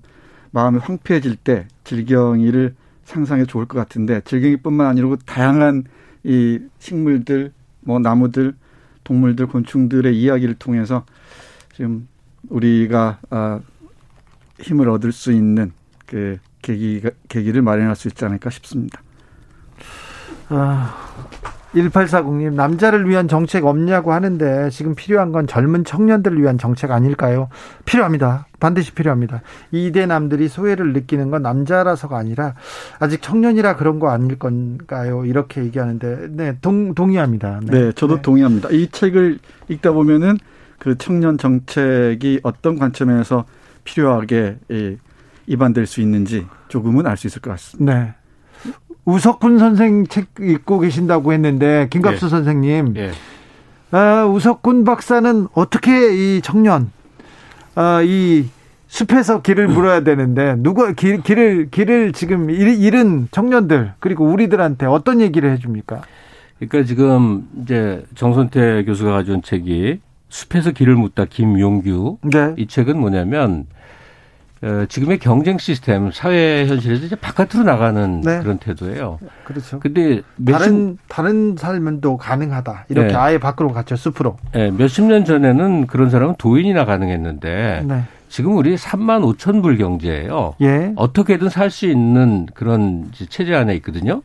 마음이 0.52 0.78
황폐해질 0.78 1.34
때 1.34 1.66
질경이를 1.82 2.76
상상해 3.02 3.44
좋을 3.44 3.66
것 3.66 3.76
같은데 3.76 4.20
질경이뿐만 4.20 4.86
아니라 4.86 5.16
다양한 5.26 5.82
이 6.22 6.60
식물들, 6.78 7.52
뭐 7.80 7.98
나무들, 7.98 8.54
동물들, 9.02 9.48
곤충들의 9.48 10.16
이야기를 10.16 10.54
통해서 10.54 11.04
지금 11.74 12.06
우리가 12.48 13.18
아, 13.30 13.60
힘을 14.60 14.88
얻을 14.88 15.10
수 15.10 15.32
있는 15.32 15.72
그 16.06 16.38
계기가 16.62 17.10
계기를 17.28 17.62
마련할 17.62 17.96
수 17.96 18.08
있지 18.08 18.24
않을까 18.24 18.50
싶습니다. 18.50 19.02
아, 20.48 20.94
1840님, 21.74 22.54
남자를 22.54 23.08
위한 23.08 23.28
정책 23.28 23.66
없냐고 23.66 24.12
하는데 24.12 24.70
지금 24.70 24.94
필요한 24.94 25.32
건 25.32 25.46
젊은 25.46 25.84
청년들을 25.84 26.40
위한 26.40 26.56
정책 26.56 26.90
아닐까요? 26.90 27.48
필요합니다. 27.84 28.46
반드시 28.58 28.92
필요합니다. 28.92 29.42
이대남들이 29.72 30.48
소외를 30.48 30.92
느끼는 30.92 31.30
건 31.30 31.42
남자라서가 31.42 32.16
아니라 32.16 32.54
아직 32.98 33.20
청년이라 33.20 33.76
그런 33.76 33.98
거 33.98 34.08
아닐 34.08 34.38
건가요? 34.38 35.24
이렇게 35.26 35.62
얘기하는데, 35.62 36.28
네, 36.30 36.56
동, 36.62 36.94
동의합니다. 36.94 37.60
네, 37.64 37.70
네 37.70 37.92
저도 37.92 38.16
네. 38.16 38.22
동의합니다. 38.22 38.70
이 38.70 38.88
책을 38.88 39.38
읽다 39.68 39.92
보면은 39.92 40.38
그 40.78 40.96
청년 40.96 41.36
정책이 41.36 42.40
어떤 42.42 42.78
관점에서 42.78 43.44
필요하게 43.84 44.58
입안될 45.46 45.86
수 45.86 46.00
있는지 46.00 46.46
조금은 46.68 47.06
알 47.06 47.16
수 47.16 47.26
있을 47.26 47.40
것 47.40 47.50
같습니다. 47.50 47.94
네. 47.94 48.14
우석훈 49.04 49.58
선생 49.58 50.06
책 50.06 50.26
읽고 50.40 50.80
계신다고 50.80 51.32
했는데 51.32 51.86
김갑수 51.90 52.26
예. 52.26 52.28
선생님, 52.30 52.94
예. 52.96 53.12
아, 53.92 54.26
우석훈 54.26 54.84
박사는 54.84 55.46
어떻게 55.54 56.36
이 56.36 56.40
청년, 56.42 56.90
아, 57.76 58.02
이 58.02 58.48
숲에서 58.88 59.42
길을 59.42 59.68
물어야 59.68 60.00
되는데 60.00 60.56
누가 60.58 60.92
길, 60.92 61.22
길을 61.22 61.70
길을 61.70 62.12
지금 62.12 62.50
잃은 62.50 63.28
청년들 63.30 63.92
그리고 64.00 64.24
우리들한테 64.26 64.86
어떤 64.86 65.20
얘기를 65.20 65.50
해줍니까? 65.52 66.02
그러니까 66.58 66.84
지금 66.86 67.48
이제 67.62 68.04
정선태 68.14 68.84
교수가 68.84 69.10
가져온 69.12 69.42
책이 69.42 70.00
숲에서 70.28 70.72
길을 70.72 70.94
묻다 70.96 71.26
김용규 71.26 72.18
네. 72.22 72.54
이 72.56 72.66
책은 72.66 72.98
뭐냐면 72.98 73.66
어, 74.62 74.86
지금의 74.88 75.18
경쟁 75.18 75.58
시스템, 75.58 76.10
사회 76.12 76.66
현실에서 76.66 77.04
이제 77.06 77.16
바깥으로 77.16 77.62
나가는 77.64 78.20
네. 78.22 78.40
그런 78.40 78.58
태도예요. 78.58 79.18
그렇죠. 79.44 79.78
근데 79.80 80.22
다른 80.50 80.96
다른 81.08 81.56
삶은 81.56 82.00
또 82.00 82.16
가능하다. 82.16 82.86
이렇게 82.88 83.08
네. 83.08 83.14
아예 83.14 83.38
밖으로 83.38 83.72
갔죠 83.72 83.96
숲으로. 83.96 84.36
네, 84.52 84.70
몇십 84.70 85.04
년 85.04 85.24
전에는 85.26 85.86
그런 85.86 86.08
사람은 86.08 86.36
도인이나 86.38 86.86
가능했는데 86.86 87.84
네. 87.86 88.02
지금 88.28 88.56
우리 88.56 88.76
3만 88.76 89.36
5천 89.36 89.62
불 89.62 89.76
경제예요. 89.76 90.54
예. 90.62 90.92
어떻게든 90.96 91.48
살 91.48 91.70
수 91.70 91.86
있는 91.86 92.46
그런 92.54 93.10
체제 93.28 93.54
안에 93.54 93.74
있거든요. 93.76 94.22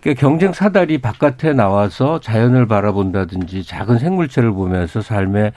그러니까 0.00 0.20
경쟁 0.20 0.52
사다리 0.52 0.98
바깥에 0.98 1.52
나와서 1.52 2.20
자연을 2.20 2.66
바라본다든지 2.66 3.64
작은 3.64 3.98
생물체를 3.98 4.50
보면서 4.52 5.00
삶의 5.00 5.52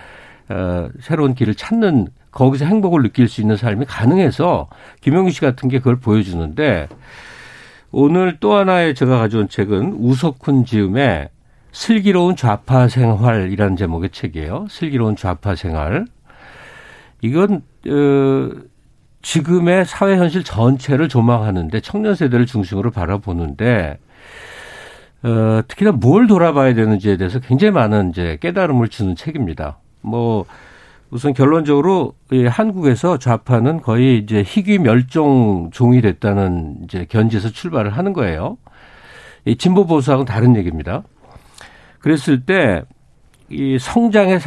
어, 0.49 0.89
새로운 1.01 1.33
길을 1.33 1.55
찾는 1.55 2.07
거기서 2.33 2.65
행복을 2.65 3.03
느낄 3.03 3.27
수 3.27 3.41
있는 3.41 3.55
삶이 3.55 3.85
가능해서 3.85 4.67
김영규 5.01 5.31
씨 5.31 5.39
같은 5.39 5.69
게 5.69 5.77
그걸 5.79 5.97
보여주는데 5.97 6.87
오늘 7.91 8.37
또 8.39 8.55
하나의 8.55 8.95
제가 8.95 9.19
가져온 9.19 9.47
책은 9.47 9.97
우석훈 9.99 10.65
지음의 10.65 11.29
슬기로운 11.71 12.35
좌파 12.35 12.87
생활이라는 12.87 13.75
제목의 13.75 14.09
책이에요. 14.09 14.67
슬기로운 14.69 15.15
좌파 15.15 15.55
생활. 15.55 16.05
이건 17.21 17.61
어 17.87 18.49
지금의 19.21 19.85
사회 19.85 20.17
현실 20.17 20.43
전체를 20.43 21.07
조망하는데 21.07 21.79
청년 21.81 22.15
세대를 22.15 22.45
중심으로 22.45 22.91
바라보는데 22.91 23.97
어 25.23 25.61
특히나 25.67 25.91
뭘 25.93 26.27
돌아봐야 26.27 26.73
되는지에 26.73 27.17
대해서 27.17 27.39
굉장히 27.39 27.71
많은 27.71 28.09
이제 28.09 28.37
깨달음을 28.41 28.89
주는 28.89 29.15
책입니다. 29.15 29.77
뭐 30.01 30.45
우선 31.13 31.33
결론적으로 31.33 32.13
한국에서 32.49 33.17
좌파는 33.17 33.81
거의 33.81 34.17
이제 34.17 34.43
희귀 34.45 34.79
멸종 34.79 35.69
종이 35.71 36.01
됐다는 36.01 36.77
이제 36.83 37.05
견지에서 37.07 37.49
출발을 37.49 37.91
하는 37.91 38.13
거예요. 38.13 38.57
이 39.45 39.55
진보 39.55 39.85
보수하고는 39.85 40.25
다른 40.25 40.55
얘기입니다. 40.55 41.03
그랬을 41.99 42.45
때 42.45 42.83
이 43.53 43.77
성장에 43.79 44.39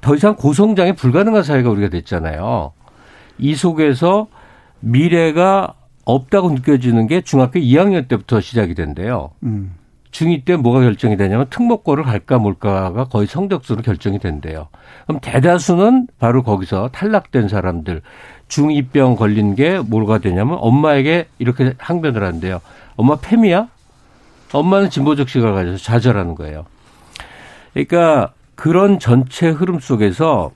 더 0.00 0.14
이상 0.14 0.34
고성장이 0.36 0.94
불가능한 0.94 1.42
사회가 1.42 1.70
우리가 1.70 1.88
됐잖아요. 1.88 2.72
이 3.38 3.54
속에서 3.54 4.28
미래가 4.80 5.74
없다고 6.04 6.50
느껴지는 6.50 7.06
게 7.06 7.20
중학교 7.20 7.60
2학년 7.60 8.08
때부터 8.08 8.40
시작이 8.40 8.74
된대요. 8.74 9.30
음. 9.42 9.74
중2 10.12 10.44
때 10.44 10.56
뭐가 10.56 10.80
결정이 10.80 11.16
되냐면 11.16 11.46
특목고를 11.50 12.04
갈까 12.04 12.38
몰까가 12.38 13.04
거의 13.04 13.26
성적수로 13.26 13.82
결정이 13.82 14.18
된대요. 14.18 14.68
그럼 15.06 15.20
대다수는 15.20 16.06
바로 16.18 16.42
거기서 16.42 16.90
탈락된 16.92 17.48
사람들 17.48 18.02
중2병 18.48 19.16
걸린 19.16 19.54
게 19.54 19.78
뭐가 19.78 20.18
되냐면 20.18 20.58
엄마에게 20.60 21.26
이렇게 21.38 21.74
항변을 21.78 22.22
한대요. 22.22 22.60
엄마 22.96 23.16
폐미야? 23.16 23.68
엄마는 24.52 24.90
진보적 24.90 25.30
시각을 25.30 25.54
가져서 25.54 25.78
좌절하는 25.78 26.34
거예요. 26.34 26.66
그러니까 27.72 28.32
그런 28.54 28.98
전체 28.98 29.48
흐름 29.48 29.80
속에서 29.80 30.52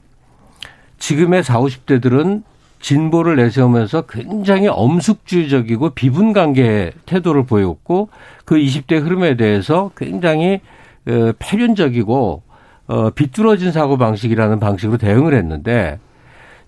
지금의 0.98 1.42
40, 1.42 1.86
50대들은 1.86 2.42
진보를 2.86 3.34
내세우면서 3.34 4.02
굉장히 4.02 4.68
엄숙주의적이고 4.68 5.90
비분 5.90 6.32
관계 6.32 6.92
태도를 7.04 7.44
보였고 7.44 8.10
그 8.44 8.54
20대 8.54 9.02
흐름에 9.02 9.36
대해서 9.36 9.90
굉장히 9.96 10.60
어, 11.08 11.32
패륜적이고 11.36 12.42
어, 12.86 13.10
비뚤어진 13.10 13.72
사고 13.72 13.96
방식이라는 13.98 14.60
방식으로 14.60 14.98
대응을 14.98 15.34
했는데 15.34 15.98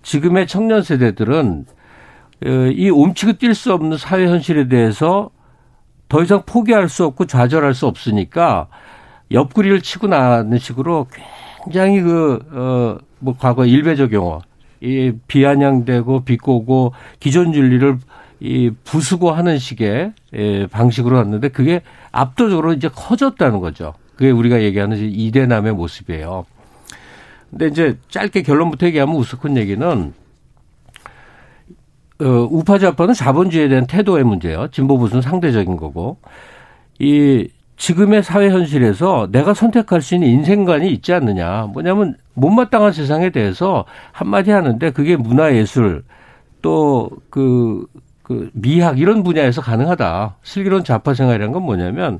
지금의 0.01 0.47
청년 0.47 0.81
세대들은 0.81 1.65
어, 2.45 2.49
이 2.49 2.89
옴치고 2.89 3.33
뛸 3.33 3.53
수 3.53 3.71
없는 3.71 3.95
사회 3.95 4.27
현실에 4.27 4.67
대해서 4.67 5.29
더 6.09 6.21
이상 6.21 6.43
포기할 6.45 6.89
수 6.89 7.05
없고 7.05 7.27
좌절할 7.27 7.73
수 7.73 7.87
없으니까 7.87 8.67
옆구리를 9.31 9.79
치고 9.79 10.07
나는 10.07 10.57
식으로 10.57 11.07
굉장히 11.63 12.01
그, 12.01 12.39
어, 12.51 12.97
뭐 13.19 13.37
과거 13.39 13.65
일베적 13.65 14.11
용어 14.11 14.41
이 14.81 15.11
비아냥되고 15.27 16.23
비꼬고 16.23 16.93
기존 17.19 17.53
윤리를 17.53 17.97
이 18.39 18.71
부수고 18.85 19.31
하는 19.31 19.57
식의 19.57 20.13
예, 20.33 20.67
방식으로 20.67 21.17
왔는데 21.17 21.49
그게 21.49 21.81
압도적으로 22.11 22.73
이제 22.73 22.87
커졌다는 22.87 23.59
거죠. 23.59 23.93
그게 24.15 24.31
우리가 24.31 24.61
얘기하는 24.61 24.97
이대남의 24.97 25.73
모습이에요. 25.73 26.45
근데 27.49 27.67
이제 27.67 27.97
짧게 28.09 28.43
결론부터 28.43 28.85
얘기하면 28.87 29.15
우스큰 29.15 29.57
얘기는 29.57 30.13
어, 32.21 32.25
우파 32.51 32.77
좌파는 32.77 33.13
자본주의에 33.13 33.69
대한 33.69 33.87
태도의 33.87 34.23
문제예요. 34.23 34.67
진보 34.71 34.97
보수는 34.97 35.21
상대적인 35.21 35.77
거고 35.77 36.17
이 36.99 37.47
지금의 37.79 38.23
사회 38.23 38.49
현실에서 38.49 39.29
내가 39.31 39.53
선택할 39.53 40.01
수 40.01 40.13
있는 40.13 40.27
인생관이 40.27 40.91
있지 40.91 41.13
않느냐. 41.13 41.69
뭐냐면 41.71 42.15
못마땅한 42.33 42.91
세상에 42.91 43.29
대해서 43.29 43.85
한마디 44.11 44.51
하는데 44.51 44.91
그게 44.91 45.15
문화예술 45.15 46.03
또그 46.61 47.87
그 48.21 48.51
미학 48.53 48.99
이런 48.99 49.23
분야에서 49.23 49.61
가능하다. 49.61 50.35
슬기로운 50.43 50.83
좌파 50.83 51.13
생활이라는 51.13 51.53
건 51.53 51.63
뭐냐면 51.63 52.19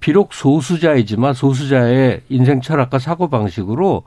비록 0.00 0.34
소수자이지만 0.34 1.34
소수자의 1.34 2.22
인생 2.28 2.60
철학과 2.60 2.98
사고 2.98 3.30
방식으로 3.30 4.02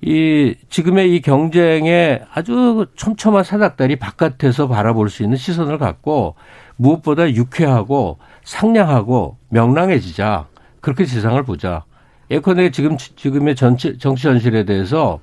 이 0.00 0.54
지금의 0.70 1.14
이 1.14 1.20
경쟁에 1.20 2.22
아주 2.32 2.86
촘촘한 2.96 3.44
사닥다리 3.44 3.96
바깥에서 3.96 4.68
바라볼 4.68 5.10
수 5.10 5.22
있는 5.22 5.36
시선을 5.36 5.76
갖고 5.76 6.34
무엇보다 6.76 7.30
유쾌하고 7.30 8.18
상냥하고 8.44 9.38
명랑해지자 9.48 10.46
그렇게 10.80 11.06
세상을 11.06 11.42
보자. 11.42 11.84
예컨대 12.30 12.70
지금 12.70 12.96
지금의 12.98 13.56
전치, 13.56 13.98
정치 13.98 14.28
현실에 14.28 14.64
대해서 14.64 15.20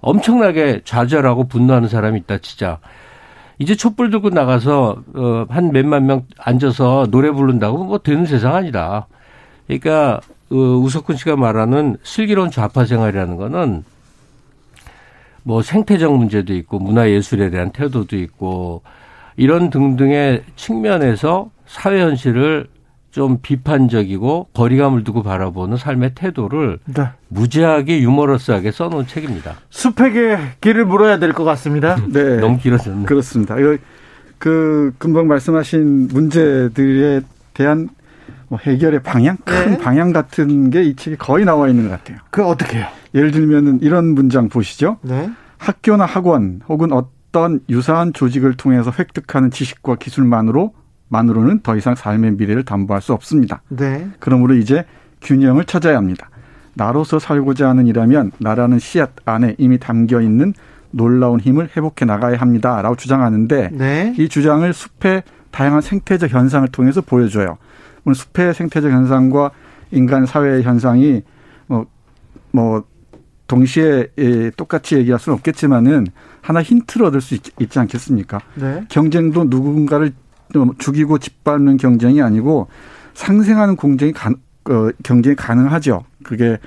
엄청나게 0.00 0.82
좌절하고 0.84 1.48
분노하는 1.48 1.88
사람이 1.88 2.20
있다 2.20 2.38
치자. 2.38 2.78
이제 3.58 3.74
촛불 3.76 4.10
들고 4.10 4.30
나가서 4.30 4.96
어 5.14 5.46
한 5.48 5.72
몇만 5.72 6.06
명 6.06 6.26
앉아서 6.38 7.06
노래 7.10 7.30
부른다고 7.30 7.84
뭐 7.84 7.98
되는 7.98 8.26
세상 8.26 8.54
아니다. 8.54 9.06
그러니까 9.66 10.20
어, 10.50 10.56
우석훈 10.56 11.16
씨가 11.16 11.36
말하는 11.36 11.96
슬기로운 12.02 12.50
좌파 12.50 12.84
생활이라는 12.84 13.36
거는 13.36 13.84
뭐 15.42 15.62
생태적 15.62 16.16
문제도 16.16 16.52
있고 16.54 16.78
문화예술에 16.78 17.50
대한 17.50 17.70
태도도 17.70 18.16
있고 18.16 18.82
이런 19.36 19.70
등등의 19.70 20.42
측면에서 20.56 21.50
사회 21.74 22.00
현실을 22.00 22.68
좀 23.10 23.38
비판적이고 23.42 24.48
거리감을 24.54 25.02
두고 25.04 25.22
바라보는 25.24 25.76
삶의 25.76 26.12
태도를 26.14 26.78
네. 26.84 27.08
무지하게 27.28 28.00
유머러스하게 28.00 28.70
써놓은 28.72 29.06
책입니다. 29.08 29.54
수팩에 29.70 30.38
길을 30.60 30.84
물어야 30.86 31.18
될 31.18 31.32
것 31.32 31.42
같습니다. 31.44 31.96
네, 32.10 32.36
너무 32.36 32.58
길어졌네. 32.58 33.06
그렇습니다. 33.06 33.56
그 34.38 34.92
금방 34.98 35.26
말씀하신 35.28 36.08
문제들에 36.08 37.22
대한 37.54 37.88
뭐 38.48 38.58
해결의 38.62 39.02
방향, 39.02 39.36
큰 39.44 39.72
네. 39.72 39.78
방향 39.78 40.12
같은 40.12 40.70
게 40.70 40.82
이 40.84 40.94
책에 40.96 41.16
거의 41.16 41.44
나와 41.44 41.68
있는 41.68 41.84
것 41.88 41.90
같아요. 41.90 42.18
그 42.30 42.44
어떻게 42.44 42.78
해요? 42.78 42.86
예를 43.14 43.30
들면 43.32 43.80
이런 43.82 44.14
문장 44.14 44.48
보시죠. 44.48 44.98
네. 45.02 45.28
학교나 45.58 46.04
학원 46.04 46.60
혹은 46.68 46.92
어떤 46.92 47.60
유사한 47.68 48.12
조직을 48.12 48.54
통해서 48.56 48.92
획득하는 48.96 49.50
지식과 49.50 49.96
기술만으로 49.96 50.72
만으로는 51.08 51.60
더 51.60 51.76
이상 51.76 51.94
삶의 51.94 52.32
미래를 52.32 52.64
담보할 52.64 53.02
수 53.02 53.12
없습니다. 53.12 53.62
네. 53.68 54.08
그러므로 54.18 54.54
이제 54.54 54.84
균형을 55.22 55.64
찾아야 55.64 55.96
합니다. 55.96 56.28
나로서 56.74 57.18
살고자 57.18 57.68
하는 57.68 57.86
이라면 57.86 58.32
나라는 58.38 58.78
씨앗 58.78 59.10
안에 59.24 59.54
이미 59.58 59.78
담겨 59.78 60.20
있는 60.20 60.52
놀라운 60.90 61.40
힘을 61.40 61.70
회복해 61.76 62.04
나가야 62.04 62.36
합니다라고 62.36 62.96
주장하는데 62.96 63.70
네. 63.72 64.14
이 64.18 64.28
주장을 64.28 64.72
숲의 64.72 65.22
다양한 65.50 65.80
생태적 65.80 66.30
현상을 66.30 66.66
통해서 66.68 67.00
보여줘요. 67.00 67.58
물론 68.02 68.14
숲의 68.14 68.54
생태적 68.54 68.90
현상과 68.90 69.50
인간 69.92 70.26
사회의 70.26 70.62
현상이 70.62 71.22
뭐, 71.66 71.86
뭐 72.52 72.84
동시에 73.46 74.08
예, 74.18 74.50
똑같이 74.50 74.96
얘기할 74.96 75.20
수는 75.20 75.36
없겠지만은 75.36 76.06
하나 76.40 76.62
힌트를 76.62 77.06
얻을 77.06 77.20
수 77.20 77.34
있, 77.34 77.70
지 77.70 77.78
않겠습니까? 77.78 78.40
네. 78.54 78.84
경쟁도 78.88 79.44
누군가를 79.44 80.12
죽이고 80.78 81.18
짓밟는 81.18 81.76
경쟁이 81.76 82.22
아니고 82.22 82.68
상생하는 83.14 83.76
공정이 83.76 84.12
가, 84.12 84.30
어, 84.30 84.88
경쟁이 85.02 85.36
가능하죠. 85.36 86.04
그게 86.22 86.58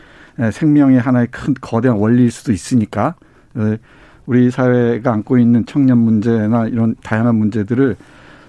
생명의 0.52 1.00
하나의 1.00 1.28
큰 1.32 1.54
거대한 1.60 1.98
원리일 1.98 2.32
수도 2.32 2.52
있으니까 2.52 3.16
어, 3.56 3.76
우리 4.26 4.52
사회가 4.52 5.12
안고 5.14 5.38
있는 5.38 5.66
청년 5.66 5.98
문제나 5.98 6.68
이런 6.68 6.96
다양한 7.04 7.36
문제들을 7.36 7.96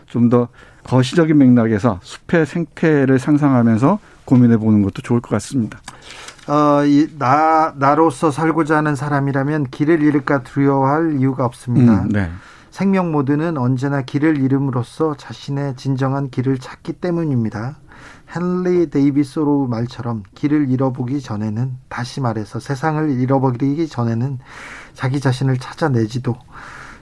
좀 0.07 0.29
더 0.29 0.49
거시적인 0.89 1.37
맥락에서 1.37 2.01
숲의 2.03 2.47
생태를 2.47 3.19
상상하면서 3.19 3.99
고민해 4.25 4.57
보는 4.57 4.83
것도 4.83 5.03
좋을 5.03 5.21
것 5.21 5.31
같습니다. 5.31 5.81
어, 6.49 6.83
이, 6.87 7.09
나, 7.19 7.75
나로서 7.77 8.31
살고자 8.31 8.79
하는 8.79 8.97
사람이라면 8.97 9.69
길을 9.71 10.03
잃을까 10.03 10.43
두려워할 10.43 11.19
이유가 11.19 11.45
없습니다. 11.45 12.05
음, 12.05 12.09
네. 12.09 12.31
생명 12.79 13.11
모드는 13.11 13.59
언제나 13.59 14.03
길을 14.03 14.39
잃음으로써 14.39 15.17
자신의 15.17 15.75
진정한 15.75 16.31
길을 16.31 16.59
찾기 16.59 16.93
때문입니다. 16.93 17.77
헨리 18.33 18.89
데이비소로 18.89 19.67
말처럼 19.67 20.23
길을 20.37 20.71
잃어보기 20.71 21.21
전에는 21.21 21.77
다시 21.89 22.21
말해서 22.21 22.61
세상을 22.61 23.11
잃어버리기 23.11 23.89
전에는 23.89 24.39
자기 24.95 25.19
자신을 25.19 25.59
찾아내지도 25.59 26.37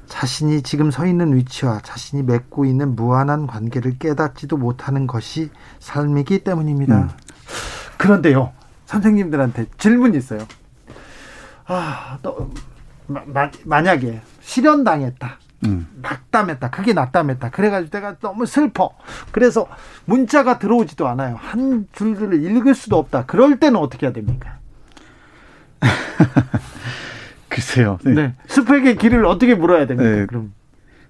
자신이 0.06 0.62
지금 0.62 0.90
서 0.90 1.04
있는 1.04 1.36
위치와 1.36 1.80
자신이 1.82 2.22
맺고 2.22 2.64
있는 2.64 2.96
무한한 2.96 3.46
관계를 3.46 3.98
깨닫지도 3.98 4.56
못하는 4.56 5.06
것이 5.06 5.50
삶이기 5.80 6.42
때문입니다. 6.42 7.02
음. 7.02 7.08
그런데요, 7.98 8.50
선생님들한테 8.86 9.66
질문이 9.76 10.16
있어요. 10.16 10.40
아, 11.66 12.16
너, 12.22 12.48
마, 13.08 13.50
만약에 13.66 14.22
실현당했다. 14.40 15.40
음. 15.66 15.86
낙담했다. 16.02 16.70
그게 16.70 16.92
낙담했다. 16.92 17.50
그래가지고 17.50 17.90
내가 17.90 18.16
너무 18.18 18.46
슬퍼. 18.46 18.90
그래서 19.32 19.66
문자가 20.04 20.58
들어오지도 20.58 21.06
않아요. 21.08 21.36
한 21.38 21.86
줄들을 21.92 22.44
읽을 22.44 22.74
수도 22.74 22.98
없다. 22.98 23.26
그럴 23.26 23.58
때는 23.58 23.78
어떻게 23.78 24.06
해야 24.06 24.12
됩니까? 24.12 24.58
글쎄요. 27.48 27.98
네. 28.04 28.12
네. 28.14 28.34
스펙의 28.46 28.96
길을 28.96 29.24
어떻게 29.24 29.54
물어야 29.54 29.86
됩니까? 29.86 30.10
네. 30.10 30.26
그럼 30.26 30.52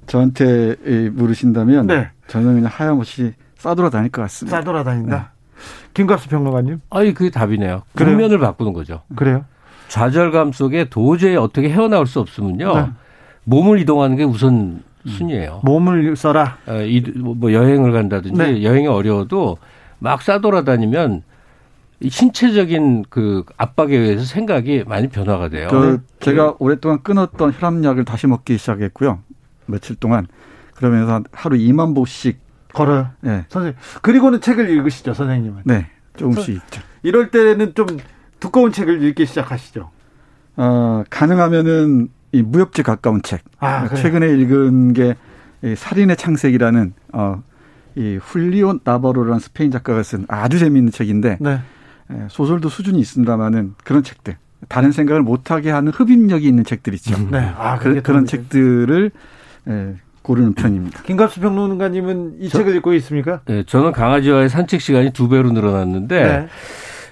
저한테 0.07 0.77
물으신다면 1.12 1.87
네. 1.87 2.11
저는 2.29 2.55
그냥 2.55 2.71
하염없이 2.73 3.35
싸돌아다닐 3.59 4.11
것 4.11 4.23
같습니다. 4.23 4.59
싸돌아다닌다. 4.59 5.16
네. 5.16 5.25
김갑수 5.95 6.29
평론가님. 6.29 6.81
아니 6.90 7.14
그게 7.14 7.31
답이네요. 7.31 7.83
국면을 7.97 8.38
바꾸는 8.38 8.73
거죠. 8.73 9.03
그래요? 9.16 9.45
좌절감 9.88 10.53
속에 10.53 10.88
도저히 10.88 11.37
어떻게 11.37 11.71
헤어나올 11.71 12.07
수 12.07 12.21
없으면요. 12.21 12.92
네. 13.46 13.56
몸을 13.56 13.78
이동하는 13.80 14.16
게 14.16 14.24
우선 14.24 14.82
순이에요. 15.06 15.61
몸을 15.64 16.16
써라. 16.16 16.59
어, 16.66 16.82
이, 16.82 17.00
뭐 17.00 17.52
여행을 17.52 17.92
간다든지 17.92 18.37
네. 18.37 18.62
여행이 18.62 18.88
어려워도 18.88 19.59
막 20.00 20.20
싸돌아다니면 20.20 21.22
신체적인 22.06 23.04
그 23.09 23.44
압박에 23.56 23.96
의해서 23.96 24.24
생각이 24.24 24.85
많이 24.87 25.09
변화가 25.09 25.48
돼요. 25.48 25.68
그 25.70 26.02
네. 26.02 26.16
제가 26.20 26.56
오랫동안 26.59 27.02
끊었던 27.02 27.54
혈압약을 27.56 28.04
다시 28.04 28.26
먹기 28.26 28.59
시작했고요. 28.59 29.20
며칠 29.66 29.96
동안 29.96 30.26
그러면서 30.74 31.22
하루 31.32 31.56
2만 31.56 31.94
보씩 31.94 32.38
걸어요. 32.72 33.09
네. 33.20 33.46
선생님. 33.48 33.78
그리고는 34.02 34.40
책을 34.40 34.68
읽으시죠, 34.68 35.14
선생님은. 35.14 35.62
네. 35.64 35.87
조금씩 36.16 36.56
읽죠. 36.56 36.82
이럴 37.02 37.30
때는 37.30 37.74
좀 37.74 37.87
두꺼운 38.40 38.72
책을 38.72 39.02
읽기 39.02 39.24
시작하시죠. 39.24 39.90
어, 40.56 41.04
가능하면은 41.09 42.09
이 42.37 42.42
무협지 42.42 42.83
가까운 42.83 43.22
책. 43.22 43.42
아, 43.59 43.88
최근에 43.88 44.29
읽은 44.29 44.92
게 44.92 45.14
살인의 45.75 46.16
창색이라는 46.16 46.92
어, 47.12 47.42
이 47.94 48.18
훌리온 48.20 48.81
나버로라는 48.85 49.38
스페인 49.38 49.70
작가가 49.70 50.03
쓴 50.03 50.27
아주 50.29 50.59
재미있는 50.59 50.92
책인데 50.92 51.38
네. 51.40 51.59
소설도 52.29 52.68
수준이 52.68 52.99
있습니다만은 53.01 53.75
그런 53.83 54.03
책들 54.03 54.37
다른 54.68 54.92
생각을 54.92 55.22
못하게 55.22 55.70
하는 55.70 55.92
흡입력이 55.92 56.46
있는 56.46 56.64
책들 56.64 56.94
있죠. 56.94 57.16
네. 57.31 57.38
아, 57.57 57.79
그, 57.79 58.03
런 58.05 58.27
책들을 58.27 59.11
에, 59.68 59.94
고르는 60.22 60.55
편입니다. 60.55 61.03
김갑수 61.03 61.40
평론가님은 61.40 62.37
이 62.40 62.49
저, 62.49 62.59
책을 62.59 62.75
읽고 62.77 62.92
있습니까? 62.94 63.40
네, 63.46 63.62
저는 63.64 63.92
강아지와의 63.92 64.49
산책 64.49 64.81
시간이 64.81 65.12
두 65.12 65.29
배로 65.29 65.53
늘어났는데 65.53 66.22
네. 66.22 66.49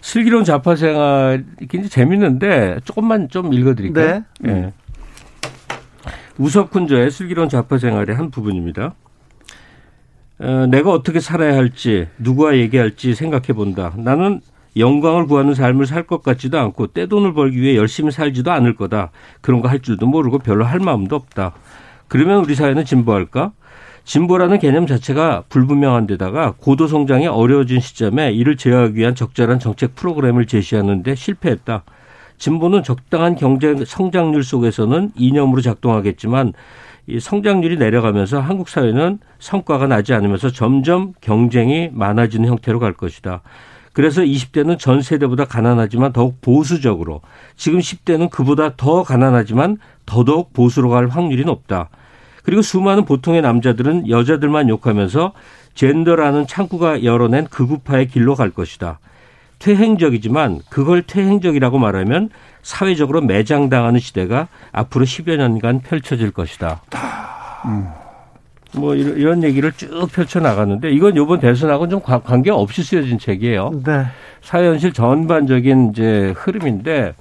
슬기로운 0.02 0.44
자파 0.44 0.76
생활이 0.76 1.44
굉장히 1.60 1.88
재밌는데 1.88 2.80
조금만 2.84 3.28
좀 3.30 3.52
읽어드릴까요? 3.54 4.24
네. 4.40 4.52
네. 4.52 4.72
우석훈저의 6.38 7.10
슬기로운 7.10 7.48
좌파 7.48 7.78
생활의 7.78 8.16
한 8.16 8.30
부분입니다. 8.30 8.94
어, 10.40 10.66
내가 10.68 10.90
어떻게 10.90 11.20
살아야 11.20 11.54
할지, 11.56 12.08
누구와 12.18 12.56
얘기할지 12.56 13.14
생각해 13.14 13.48
본다. 13.54 13.92
나는 13.96 14.40
영광을 14.76 15.26
구하는 15.26 15.54
삶을 15.54 15.86
살 15.86 16.04
것 16.06 16.22
같지도 16.24 16.58
않고 16.58 16.88
떼돈을 16.88 17.32
벌기 17.34 17.60
위해 17.60 17.76
열심히 17.76 18.10
살지도 18.10 18.50
않을 18.50 18.74
거다. 18.74 19.10
그런 19.40 19.60
거 19.62 19.68
할 19.68 19.78
줄도 19.80 20.06
모르고 20.06 20.40
별로 20.40 20.64
할 20.64 20.80
마음도 20.80 21.14
없다. 21.14 21.54
그러면 22.08 22.44
우리 22.44 22.54
사회는 22.56 22.84
진보할까? 22.84 23.52
진보라는 24.04 24.58
개념 24.58 24.86
자체가 24.86 25.44
불분명한 25.48 26.06
데다가 26.08 26.54
고도 26.58 26.88
성장이 26.88 27.26
어려워진 27.28 27.80
시점에 27.80 28.32
이를 28.32 28.56
제어하기 28.56 28.96
위한 28.96 29.14
적절한 29.14 29.60
정책 29.60 29.94
프로그램을 29.94 30.46
제시하는데 30.46 31.14
실패했다. 31.14 31.84
진보는 32.38 32.82
적당한 32.82 33.34
경제 33.34 33.74
성장률 33.84 34.42
속에서는 34.44 35.12
이념으로 35.16 35.60
작동하겠지만 35.62 36.52
이 37.06 37.20
성장률이 37.20 37.76
내려가면서 37.76 38.40
한국 38.40 38.68
사회는 38.68 39.18
성과가 39.38 39.86
나지 39.86 40.14
않으면서 40.14 40.50
점점 40.50 41.12
경쟁이 41.20 41.90
많아지는 41.92 42.48
형태로 42.48 42.78
갈 42.80 42.92
것이다. 42.94 43.42
그래서 43.92 44.22
20대는 44.22 44.78
전 44.78 45.02
세대보다 45.02 45.44
가난하지만 45.44 46.12
더욱 46.12 46.40
보수적으로 46.40 47.20
지금 47.56 47.78
10대는 47.78 48.28
그보다 48.28 48.74
더 48.76 49.04
가난하지만 49.04 49.78
더더욱 50.04 50.52
보수로 50.52 50.88
갈 50.90 51.06
확률이 51.06 51.44
높다. 51.44 51.90
그리고 52.42 52.60
수많은 52.60 53.04
보통의 53.04 53.40
남자들은 53.42 54.08
여자들만 54.08 54.68
욕하면서 54.68 55.32
젠더라는 55.74 56.46
창구가 56.46 57.04
열어낸 57.04 57.46
극우파의 57.46 58.08
길로 58.08 58.34
갈 58.34 58.50
것이다. 58.50 58.98
퇴행적이지만 59.64 60.60
그걸 60.68 61.02
퇴행적이라고 61.02 61.78
말하면 61.78 62.28
사회적으로 62.62 63.22
매장당하는 63.22 63.98
시대가 63.98 64.48
앞으로 64.72 65.06
10여 65.06 65.38
년간 65.38 65.80
펼쳐질 65.80 66.32
것이다. 66.32 66.82
음. 67.64 67.88
뭐 68.72 68.94
이런, 68.94 69.42
얘기를 69.42 69.72
쭉 69.72 70.06
펼쳐 70.12 70.40
나갔는데 70.40 70.90
이건 70.90 71.16
요번 71.16 71.40
대선하고는 71.40 71.90
좀 71.90 72.00
관계 72.02 72.50
없이 72.50 72.82
쓰여진 72.82 73.18
책이에요. 73.18 73.70
네. 73.86 74.04
사회 74.42 74.66
현실 74.66 74.92
전반적인 74.92 75.90
이제 75.90 76.34
흐름인데 76.36 77.14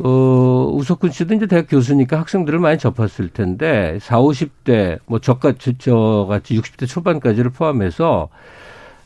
어, 0.00 0.70
우석근 0.74 1.10
씨도 1.10 1.34
이제 1.34 1.46
대학 1.46 1.66
교수니까 1.70 2.18
학생들을 2.18 2.58
많이 2.58 2.78
접했을 2.78 3.28
텐데, 3.28 3.96
4, 4.02 4.18
50대, 4.18 4.98
뭐, 5.06 5.20
저같이, 5.20 5.78
저같이 5.78 6.58
60대 6.58 6.88
초반까지를 6.88 7.52
포함해서 7.52 8.28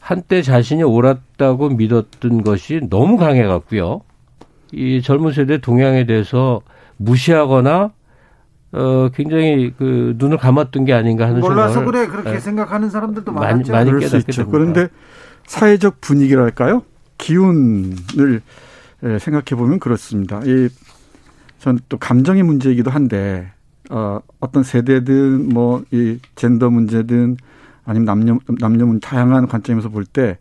한때 0.08 0.40
자신이 0.40 0.82
옳았다고 0.84 1.68
믿었던 1.68 2.42
것이 2.42 2.80
너무 2.88 3.18
강해갔고요. 3.18 4.00
이 4.72 5.02
젊은 5.02 5.32
세대 5.34 5.58
동향에 5.58 6.06
대해서 6.06 6.62
무시하거나 6.96 7.90
어 8.72 9.08
굉장히 9.14 9.74
그 9.76 10.14
눈을 10.16 10.38
감았던 10.38 10.86
게 10.86 10.94
아닌가 10.94 11.26
하는 11.26 11.40
몰라서 11.40 11.84
그래 11.84 12.06
그렇게 12.06 12.30
네. 12.32 12.40
생각하는 12.40 12.88
사람들도 12.88 13.32
많이 13.32 13.70
많이 13.70 13.90
깨닫게 14.00 14.16
있죠. 14.30 14.48
그런데 14.48 14.88
사회적 15.46 16.00
분위기랄까요? 16.00 16.84
기운을 17.18 18.40
예, 19.04 19.18
생각해 19.18 19.60
보면 19.60 19.78
그렇습니다. 19.78 20.40
이 20.46 20.70
전 21.58 21.78
또 21.90 21.98
감정의 21.98 22.44
문제이기도 22.44 22.90
한데 22.90 23.50
어 23.90 24.20
어떤 24.40 24.62
세대든 24.62 25.50
뭐 25.50 25.82
이 25.90 26.18
젠더 26.34 26.70
문제든 26.70 27.36
아니면 27.88 28.04
남녀 28.04 28.38
남녀 28.60 28.86
문 28.86 29.00
다양한 29.00 29.48
관점에서 29.48 29.88
볼 29.88 30.04
때 30.04 30.38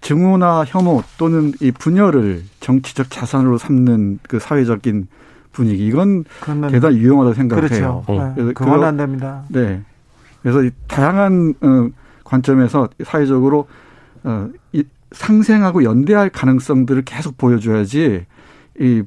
증오나 0.00 0.64
혐오 0.66 1.02
또는 1.16 1.52
이 1.60 1.70
분열을 1.70 2.44
정치적 2.60 3.10
자산으로 3.10 3.56
삼는 3.56 4.18
그 4.22 4.38
사회적인 4.38 5.08
분위기 5.50 5.86
이건 5.86 6.24
대단히 6.70 6.98
유용하다고 6.98 7.34
생각해요. 7.34 7.68
그렇죠. 7.68 8.04
어. 8.06 8.34
네. 8.36 8.52
그건 8.52 8.84
안 8.84 8.96
됩니다. 8.98 9.44
네. 9.48 9.82
그래서 10.42 10.62
이 10.62 10.70
다양한 10.88 11.54
어 11.62 11.88
관점에서 12.22 12.88
사회적으로 13.02 13.66
어, 14.24 14.48
이 14.72 14.84
상생하고 15.12 15.84
연대할 15.84 16.28
가능성들을 16.28 17.02
계속 17.04 17.38
보여줘야지 17.38 18.26
이 18.80 19.02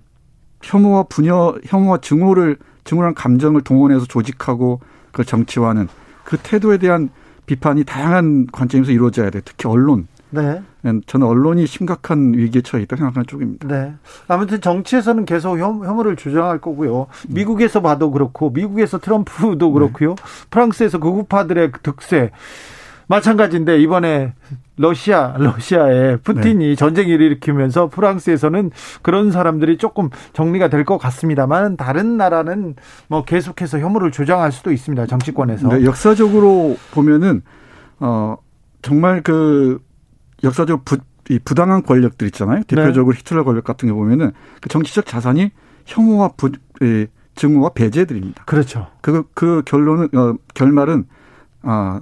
혐오와 0.63 1.03
분열, 1.03 1.61
혐오와 1.65 1.99
증오를 1.99 2.57
증오란 2.85 3.13
감정을 3.13 3.61
동원해서 3.61 4.05
조직하고 4.05 4.79
그걸 5.11 5.25
정치화하는 5.25 5.87
그 6.23 6.37
태도에 6.37 6.77
대한 6.77 7.09
비판이 7.47 7.85
다양한 7.85 8.45
관점에서 8.51 8.91
이루어져야 8.91 9.31
돼. 9.31 9.41
특히 9.43 9.67
언론. 9.67 10.07
네. 10.29 10.61
저는 11.05 11.25
언론이 11.25 11.65
심각한 11.65 12.33
위기에 12.33 12.61
처해 12.61 12.83
있다 12.83 12.97
생각하는 12.97 13.25
쪽입니다. 13.25 13.67
네. 13.67 13.93
아무튼 14.27 14.59
정치에서는 14.59 15.25
계속 15.25 15.57
혐, 15.57 15.81
오를 15.97 16.15
주장할 16.17 16.59
거고요. 16.59 17.07
미국에서 17.29 17.81
봐도 17.81 18.11
그렇고, 18.11 18.49
미국에서 18.49 18.99
트럼프도 18.99 19.71
그렇고요. 19.71 20.09
네. 20.09 20.23
프랑스에서 20.49 20.99
극우파들의 20.99 21.71
득세. 21.81 22.31
마찬가지인데 23.07 23.79
이번에 23.79 24.33
러시아 24.77 25.35
러시아에 25.37 26.17
푸틴이 26.17 26.67
네. 26.67 26.75
전쟁을 26.75 27.21
일으키면서 27.21 27.87
프랑스에서는 27.87 28.71
그런 29.01 29.31
사람들이 29.31 29.77
조금 29.77 30.09
정리가 30.33 30.69
될 30.69 30.85
것 30.85 30.97
같습니다만 30.97 31.77
다른 31.77 32.17
나라는 32.17 32.75
뭐 33.07 33.25
계속해서 33.25 33.79
혐오를 33.79 34.11
조장할 34.11 34.51
수도 34.51 34.71
있습니다 34.71 35.05
정치권에서 35.07 35.67
네, 35.69 35.85
역사적으로 35.85 36.77
보면은 36.91 37.41
어 37.99 38.37
정말 38.81 39.21
그 39.23 39.81
역사적 40.43 40.85
부, 40.85 40.97
이 41.29 41.39
부당한 41.39 41.83
권력들 41.83 42.27
있잖아요 42.27 42.63
대표적으로 42.67 43.13
네. 43.13 43.19
히틀러 43.19 43.43
권력 43.43 43.63
같은 43.63 43.87
게 43.87 43.93
보면은 43.93 44.31
그 44.61 44.69
정치적 44.69 45.05
자산이 45.05 45.51
혐오와 45.85 46.29
부, 46.37 46.51
예, 46.83 47.07
증오와 47.37 47.69
배제들입니다. 47.69 48.43
그렇죠. 48.45 48.87
그, 49.01 49.23
그 49.33 49.61
결론은, 49.65 50.09
어, 50.15 50.35
결말은, 50.53 51.05
아, 51.61 52.01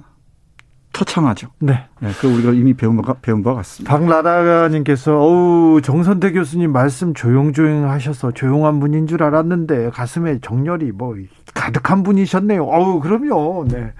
처참하죠. 0.96 1.48
네. 1.58 1.86
네. 2.00 2.10
그 2.20 2.26
우리가 2.26 2.52
이미 2.52 2.74
배운 2.74 3.00
바, 3.00 3.14
배운 3.14 3.42
바 3.42 3.54
같습니다. 3.54 3.96
박나라님께서 3.96 5.16
어우 5.18 5.80
정선태 5.82 6.32
교수님 6.32 6.72
말씀 6.72 7.14
조용조용 7.14 7.88
하셔서 7.90 8.32
조용한 8.32 8.80
분인 8.80 9.06
줄 9.06 9.22
알았는데 9.22 9.90
가슴에 9.90 10.38
정열이 10.40 10.92
뭐 10.92 11.14
가득한 11.54 12.02
분이셨네요. 12.02 12.64
어우 12.64 13.00
그럼요. 13.00 13.66
네. 13.68 13.92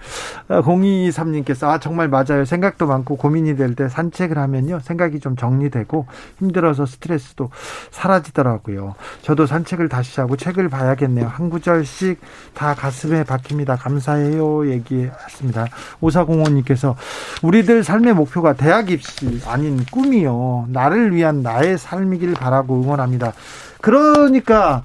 023님께서 0.49 1.69
아 1.69 1.79
정말 1.79 2.09
맞아요. 2.09 2.45
생각도 2.45 2.87
많고 2.87 3.17
고민이 3.17 3.57
될 3.57 3.75
때 3.77 3.89
산책을 3.89 4.39
하면요 4.39 4.81
생각이 4.81 5.21
좀 5.21 5.37
정리되고 5.37 6.07
힘들어서 6.39 6.87
스트레스도 6.87 7.51
사라지더라고요. 7.91 8.95
저도 9.23 9.47
산책을 9.47 9.89
다시 9.89 10.21
하고 10.21 10.37
책을 10.37 10.69
봐야겠네요. 10.69 11.27
한 11.27 11.51
구절씩 11.51 12.21
다 12.55 12.75
가슴에 12.75 13.25
박힙니다. 13.25 13.77
감사해요. 13.77 14.69
얘기했습니다. 14.71 15.67
오사공원님께서 16.01 16.95
우리들 17.43 17.83
삶의 17.87 18.15
목표가 18.15 18.53
대학 18.55 18.91
입시 18.91 19.41
아닌 19.47 19.85
꿈이요. 19.93 20.67
나를 20.71 21.15
위한 21.15 21.43
나의 21.43 21.79
삶이길 21.79 22.35
바라고 22.35 22.83
응원합니다. 22.83 23.33
그러니까 23.81 24.83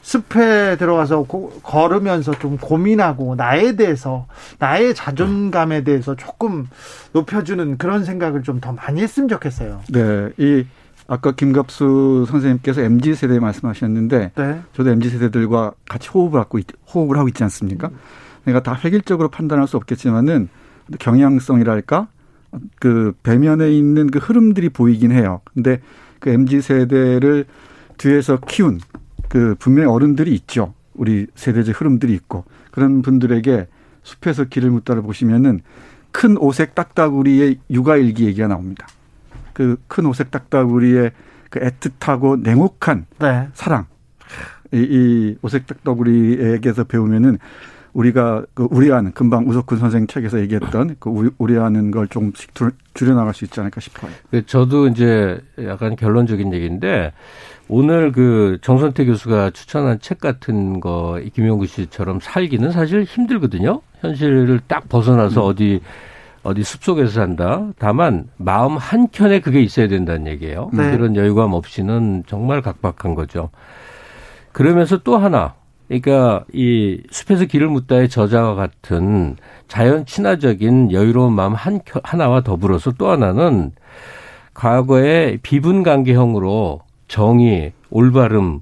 숲에 0.00 0.76
들어가서 0.78 1.24
걸으면서 1.62 2.32
좀 2.38 2.56
고민하고 2.56 3.34
나에 3.34 3.76
대해서 3.76 4.26
나의 4.58 4.94
자존감에 4.94 5.84
대해서 5.84 6.16
조금 6.16 6.66
높여주는 7.12 7.76
그런 7.76 8.04
생각을 8.06 8.42
좀 8.42 8.60
더 8.60 8.72
많이 8.72 9.02
했으면 9.02 9.28
좋겠어요. 9.28 9.82
네, 9.90 10.30
이 10.38 10.64
아까 11.06 11.32
김갑수 11.32 12.24
선생님께서 12.28 12.80
mz 12.80 13.14
세대 13.14 13.38
말씀하셨는데 13.38 14.32
네. 14.34 14.60
저도 14.72 14.90
mz 14.90 15.10
세대들과 15.10 15.72
같이 15.86 16.08
호흡을 16.08 16.40
하고 16.40 16.58
있, 16.58 16.66
호흡을 16.94 17.18
하고 17.18 17.28
있지 17.28 17.44
않습니까? 17.44 17.90
내가 18.44 18.62
다 18.62 18.78
획일적으로 18.82 19.28
판단할 19.28 19.68
수 19.68 19.76
없겠지만은 19.76 20.48
경향성이랄까 20.98 22.08
그 22.80 23.12
배면에 23.22 23.72
있는 23.72 24.10
그 24.10 24.18
흐름들이 24.18 24.68
보이긴 24.70 25.12
해요. 25.12 25.40
근데 25.54 25.80
그 26.18 26.30
mz 26.30 26.60
세대를 26.62 27.46
뒤에서 27.98 28.38
키운 28.40 28.80
그 29.28 29.54
분명히 29.58 29.88
어른들이 29.88 30.34
있죠. 30.34 30.74
우리 30.94 31.26
세대적 31.34 31.80
흐름들이 31.80 32.12
있고 32.14 32.44
그런 32.70 33.02
분들에게 33.02 33.66
숲에서 34.02 34.44
길을 34.44 34.70
묻다를 34.70 35.02
보시면은 35.02 35.60
큰 36.10 36.36
오색 36.38 36.74
딱따구리의 36.74 37.58
육아일기 37.70 38.26
얘기가 38.26 38.48
나옵니다. 38.48 38.86
그 39.52 39.76
큰 39.88 40.06
오색 40.06 40.30
딱따구리의 40.30 41.10
그 41.50 41.60
애틋하고 41.60 42.40
냉혹한 42.40 43.06
네. 43.18 43.48
사랑. 43.54 43.86
이, 44.72 44.76
이 44.76 45.36
오색 45.42 45.66
딱따구리에게서 45.66 46.84
배우면은 46.84 47.38
우리가 47.92 48.44
그 48.54 48.68
우리하는 48.70 49.12
금방 49.12 49.48
우석훈 49.48 49.78
선생 49.78 50.06
책에서 50.06 50.40
얘기했던 50.40 50.96
그 50.98 51.32
우리하는 51.38 51.90
걸 51.90 52.08
조금씩 52.08 52.52
줄여 52.94 53.14
나갈 53.14 53.34
수 53.34 53.44
있지 53.44 53.58
않을까 53.60 53.80
싶어요. 53.80 54.10
그 54.30 54.44
저도 54.46 54.88
이제 54.88 55.40
약간 55.64 55.96
결론적인 55.96 56.52
얘기인데 56.52 57.12
오늘 57.68 58.12
그 58.12 58.58
정선태 58.62 59.04
교수가 59.04 59.50
추천한 59.50 59.98
책 60.00 60.20
같은 60.20 60.80
거 60.80 61.20
김용구 61.34 61.66
씨처럼 61.66 62.20
살기는 62.20 62.72
사실 62.72 63.04
힘들거든요. 63.04 63.82
현실을 64.00 64.60
딱 64.66 64.88
벗어나서 64.88 65.44
음. 65.44 65.50
어디 65.50 65.80
어디 66.42 66.62
숲속에서 66.62 67.10
산다. 67.10 67.68
다만 67.78 68.28
마음 68.36 68.76
한 68.76 69.08
켠에 69.10 69.40
그게 69.40 69.60
있어야 69.60 69.88
된다는 69.88 70.26
얘기예요. 70.28 70.70
네. 70.72 70.92
그런 70.92 71.14
여유감 71.14 71.52
없이는 71.52 72.24
정말 72.26 72.62
각박한 72.62 73.14
거죠. 73.14 73.50
그러면서 74.52 74.96
또 74.98 75.18
하나 75.18 75.54
그러니까 75.88 76.44
이 76.52 77.02
숲에서 77.10 77.46
길을 77.46 77.68
묻다의 77.68 78.08
저자와 78.10 78.54
같은 78.54 79.36
자연 79.68 80.04
친화적인 80.04 80.92
여유로운 80.92 81.32
마음 81.32 81.54
한 81.54 81.80
하나와 82.02 82.42
더불어서 82.42 82.92
또 82.92 83.10
하나는 83.10 83.72
과거에 84.52 85.38
비분 85.42 85.82
관계형으로 85.82 86.82
정의, 87.06 87.72
올바름 87.90 88.60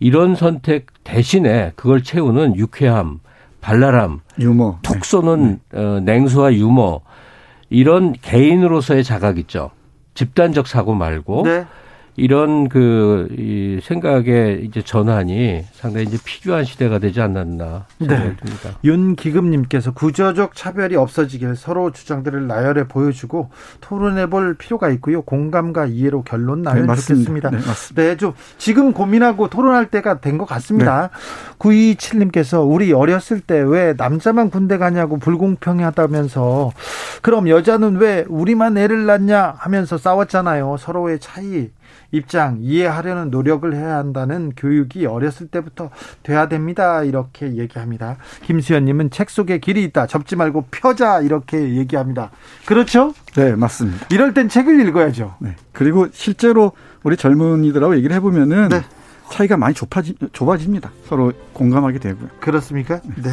이런 0.00 0.34
선택 0.34 0.86
대신에 1.04 1.72
그걸 1.76 2.02
채우는 2.02 2.56
유쾌함, 2.56 3.20
발랄함, 3.60 4.20
유머, 4.40 4.80
툭 4.82 5.04
쏘는 5.04 5.60
네. 5.70 5.80
어, 5.80 6.00
냉소와 6.00 6.54
유머 6.54 7.00
이런 7.70 8.12
개인으로서의 8.20 9.04
자각 9.04 9.38
있죠. 9.38 9.70
집단적 10.14 10.66
사고 10.66 10.94
말고 10.94 11.42
네. 11.44 11.66
이런 12.16 12.68
그, 12.68 13.26
이 13.36 13.80
생각의 13.82 14.64
이제 14.64 14.82
전환이 14.82 15.64
상당히 15.72 16.06
이제 16.06 16.16
필요한 16.24 16.64
시대가 16.64 16.98
되지 17.00 17.20
않았나 17.20 17.86
생각이 17.98 18.22
네. 18.22 18.36
듭니다. 18.36 18.78
윤기금님께서 18.84 19.92
구조적 19.94 20.54
차별이 20.54 20.94
없어지길 20.94 21.56
서로 21.56 21.90
주장들을 21.90 22.46
나열해 22.46 22.86
보여주고 22.86 23.50
토론해 23.80 24.26
볼 24.30 24.54
필요가 24.54 24.90
있고요. 24.90 25.22
공감과 25.22 25.86
이해로 25.86 26.22
결론 26.22 26.62
나면 26.62 26.86
네, 26.86 26.94
좋겠습니다. 26.94 27.50
네, 27.50 27.56
맞습니다. 27.56 28.02
네, 28.02 28.16
좀 28.16 28.32
지금 28.58 28.92
고민하고 28.92 29.48
토론할 29.48 29.90
때가 29.90 30.20
된 30.20 30.34
것 30.38 30.46
같습니다. 30.46 31.10
네. 31.12 31.54
927님께서 31.58 32.68
우리 32.68 32.92
어렸을 32.92 33.40
때 33.40 33.54
왜 33.64 33.94
남자만 33.96 34.50
군대 34.50 34.78
가냐고 34.78 35.16
불공평하다면서 35.18 36.72
그럼 37.22 37.48
여자는 37.48 37.96
왜 37.96 38.24
우리만 38.28 38.76
애를 38.76 39.06
낳냐 39.06 39.54
하면서 39.58 39.96
싸웠잖아요. 39.96 40.76
서로의 40.78 41.18
차이 41.20 41.70
입장 42.12 42.58
이해하려는 42.60 43.30
노력을 43.30 43.72
해야 43.74 43.96
한다는 43.96 44.52
교육이 44.56 45.06
어렸을 45.06 45.48
때부터 45.48 45.90
돼야 46.22 46.48
됩니다. 46.48 47.02
이렇게 47.02 47.56
얘기합니다. 47.56 48.16
김수현님은 48.42 49.10
책 49.10 49.30
속에 49.30 49.58
길이 49.58 49.82
있다. 49.84 50.06
접지 50.06 50.36
말고 50.36 50.66
펴자 50.70 51.20
이렇게 51.20 51.74
얘기합니다. 51.76 52.30
그렇죠? 52.66 53.14
네, 53.34 53.56
맞습니다. 53.56 54.06
이럴 54.10 54.34
땐 54.34 54.48
책을 54.48 54.86
읽어야죠. 54.88 55.36
네. 55.40 55.56
그리고 55.72 56.08
실제로 56.12 56.72
우리 57.02 57.16
젊은이들하고 57.16 57.96
얘기를 57.96 58.14
해보면은 58.16 58.68
네. 58.68 58.82
차이가 59.30 59.56
많이 59.56 59.74
좁아지, 59.74 60.14
좁아집니다. 60.32 60.90
서로 61.08 61.32
공감하게 61.52 61.98
되고요. 61.98 62.28
그렇습니까? 62.40 63.00
네. 63.16 63.30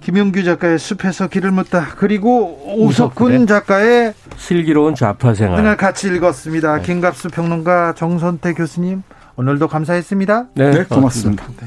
김용규 0.00 0.42
작가의 0.44 0.78
숲에서 0.78 1.28
길을 1.28 1.50
묻다 1.50 1.88
그리고 1.96 2.60
오석훈 2.76 3.46
작가의 3.46 4.14
슬기로운 4.36 4.94
좌파 4.94 5.34
생활 5.34 5.56
등을 5.56 5.76
같이 5.76 6.08
읽었습니다. 6.08 6.76
네. 6.76 6.82
김갑수 6.82 7.28
평론가 7.28 7.94
정선태 7.94 8.54
교수님 8.54 9.02
오늘도 9.36 9.68
감사했습니다. 9.68 10.48
네, 10.54 10.70
네 10.70 10.84
고맙습니다. 10.84 11.46
네. 11.60 11.66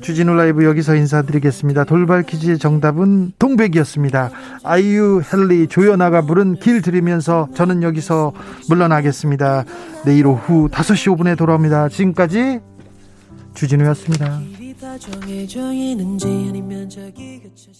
주진우 0.00 0.34
라이브 0.34 0.64
여기서 0.64 0.96
인사드리겠습니다. 0.96 1.84
돌발 1.84 2.24
퀴즈의 2.24 2.58
정답은 2.58 3.32
동백이었습니다. 3.38 4.30
아이유, 4.62 5.22
헬리, 5.32 5.66
조연아가 5.66 6.22
부른 6.22 6.56
길 6.56 6.82
들으면서 6.82 7.48
저는 7.54 7.82
여기서 7.82 8.32
물러나겠습니다. 8.68 9.64
내일 10.04 10.26
오후 10.26 10.68
5시 10.68 11.16
5분에 11.16 11.38
돌아옵니다. 11.38 11.88
지금까지 11.88 12.60
주진우였습니다. 13.54 14.40
정해져 14.98 15.72
있는지 15.72 16.26
아니면 16.26 16.88
자기 16.90 17.40
곁에 17.40 17.72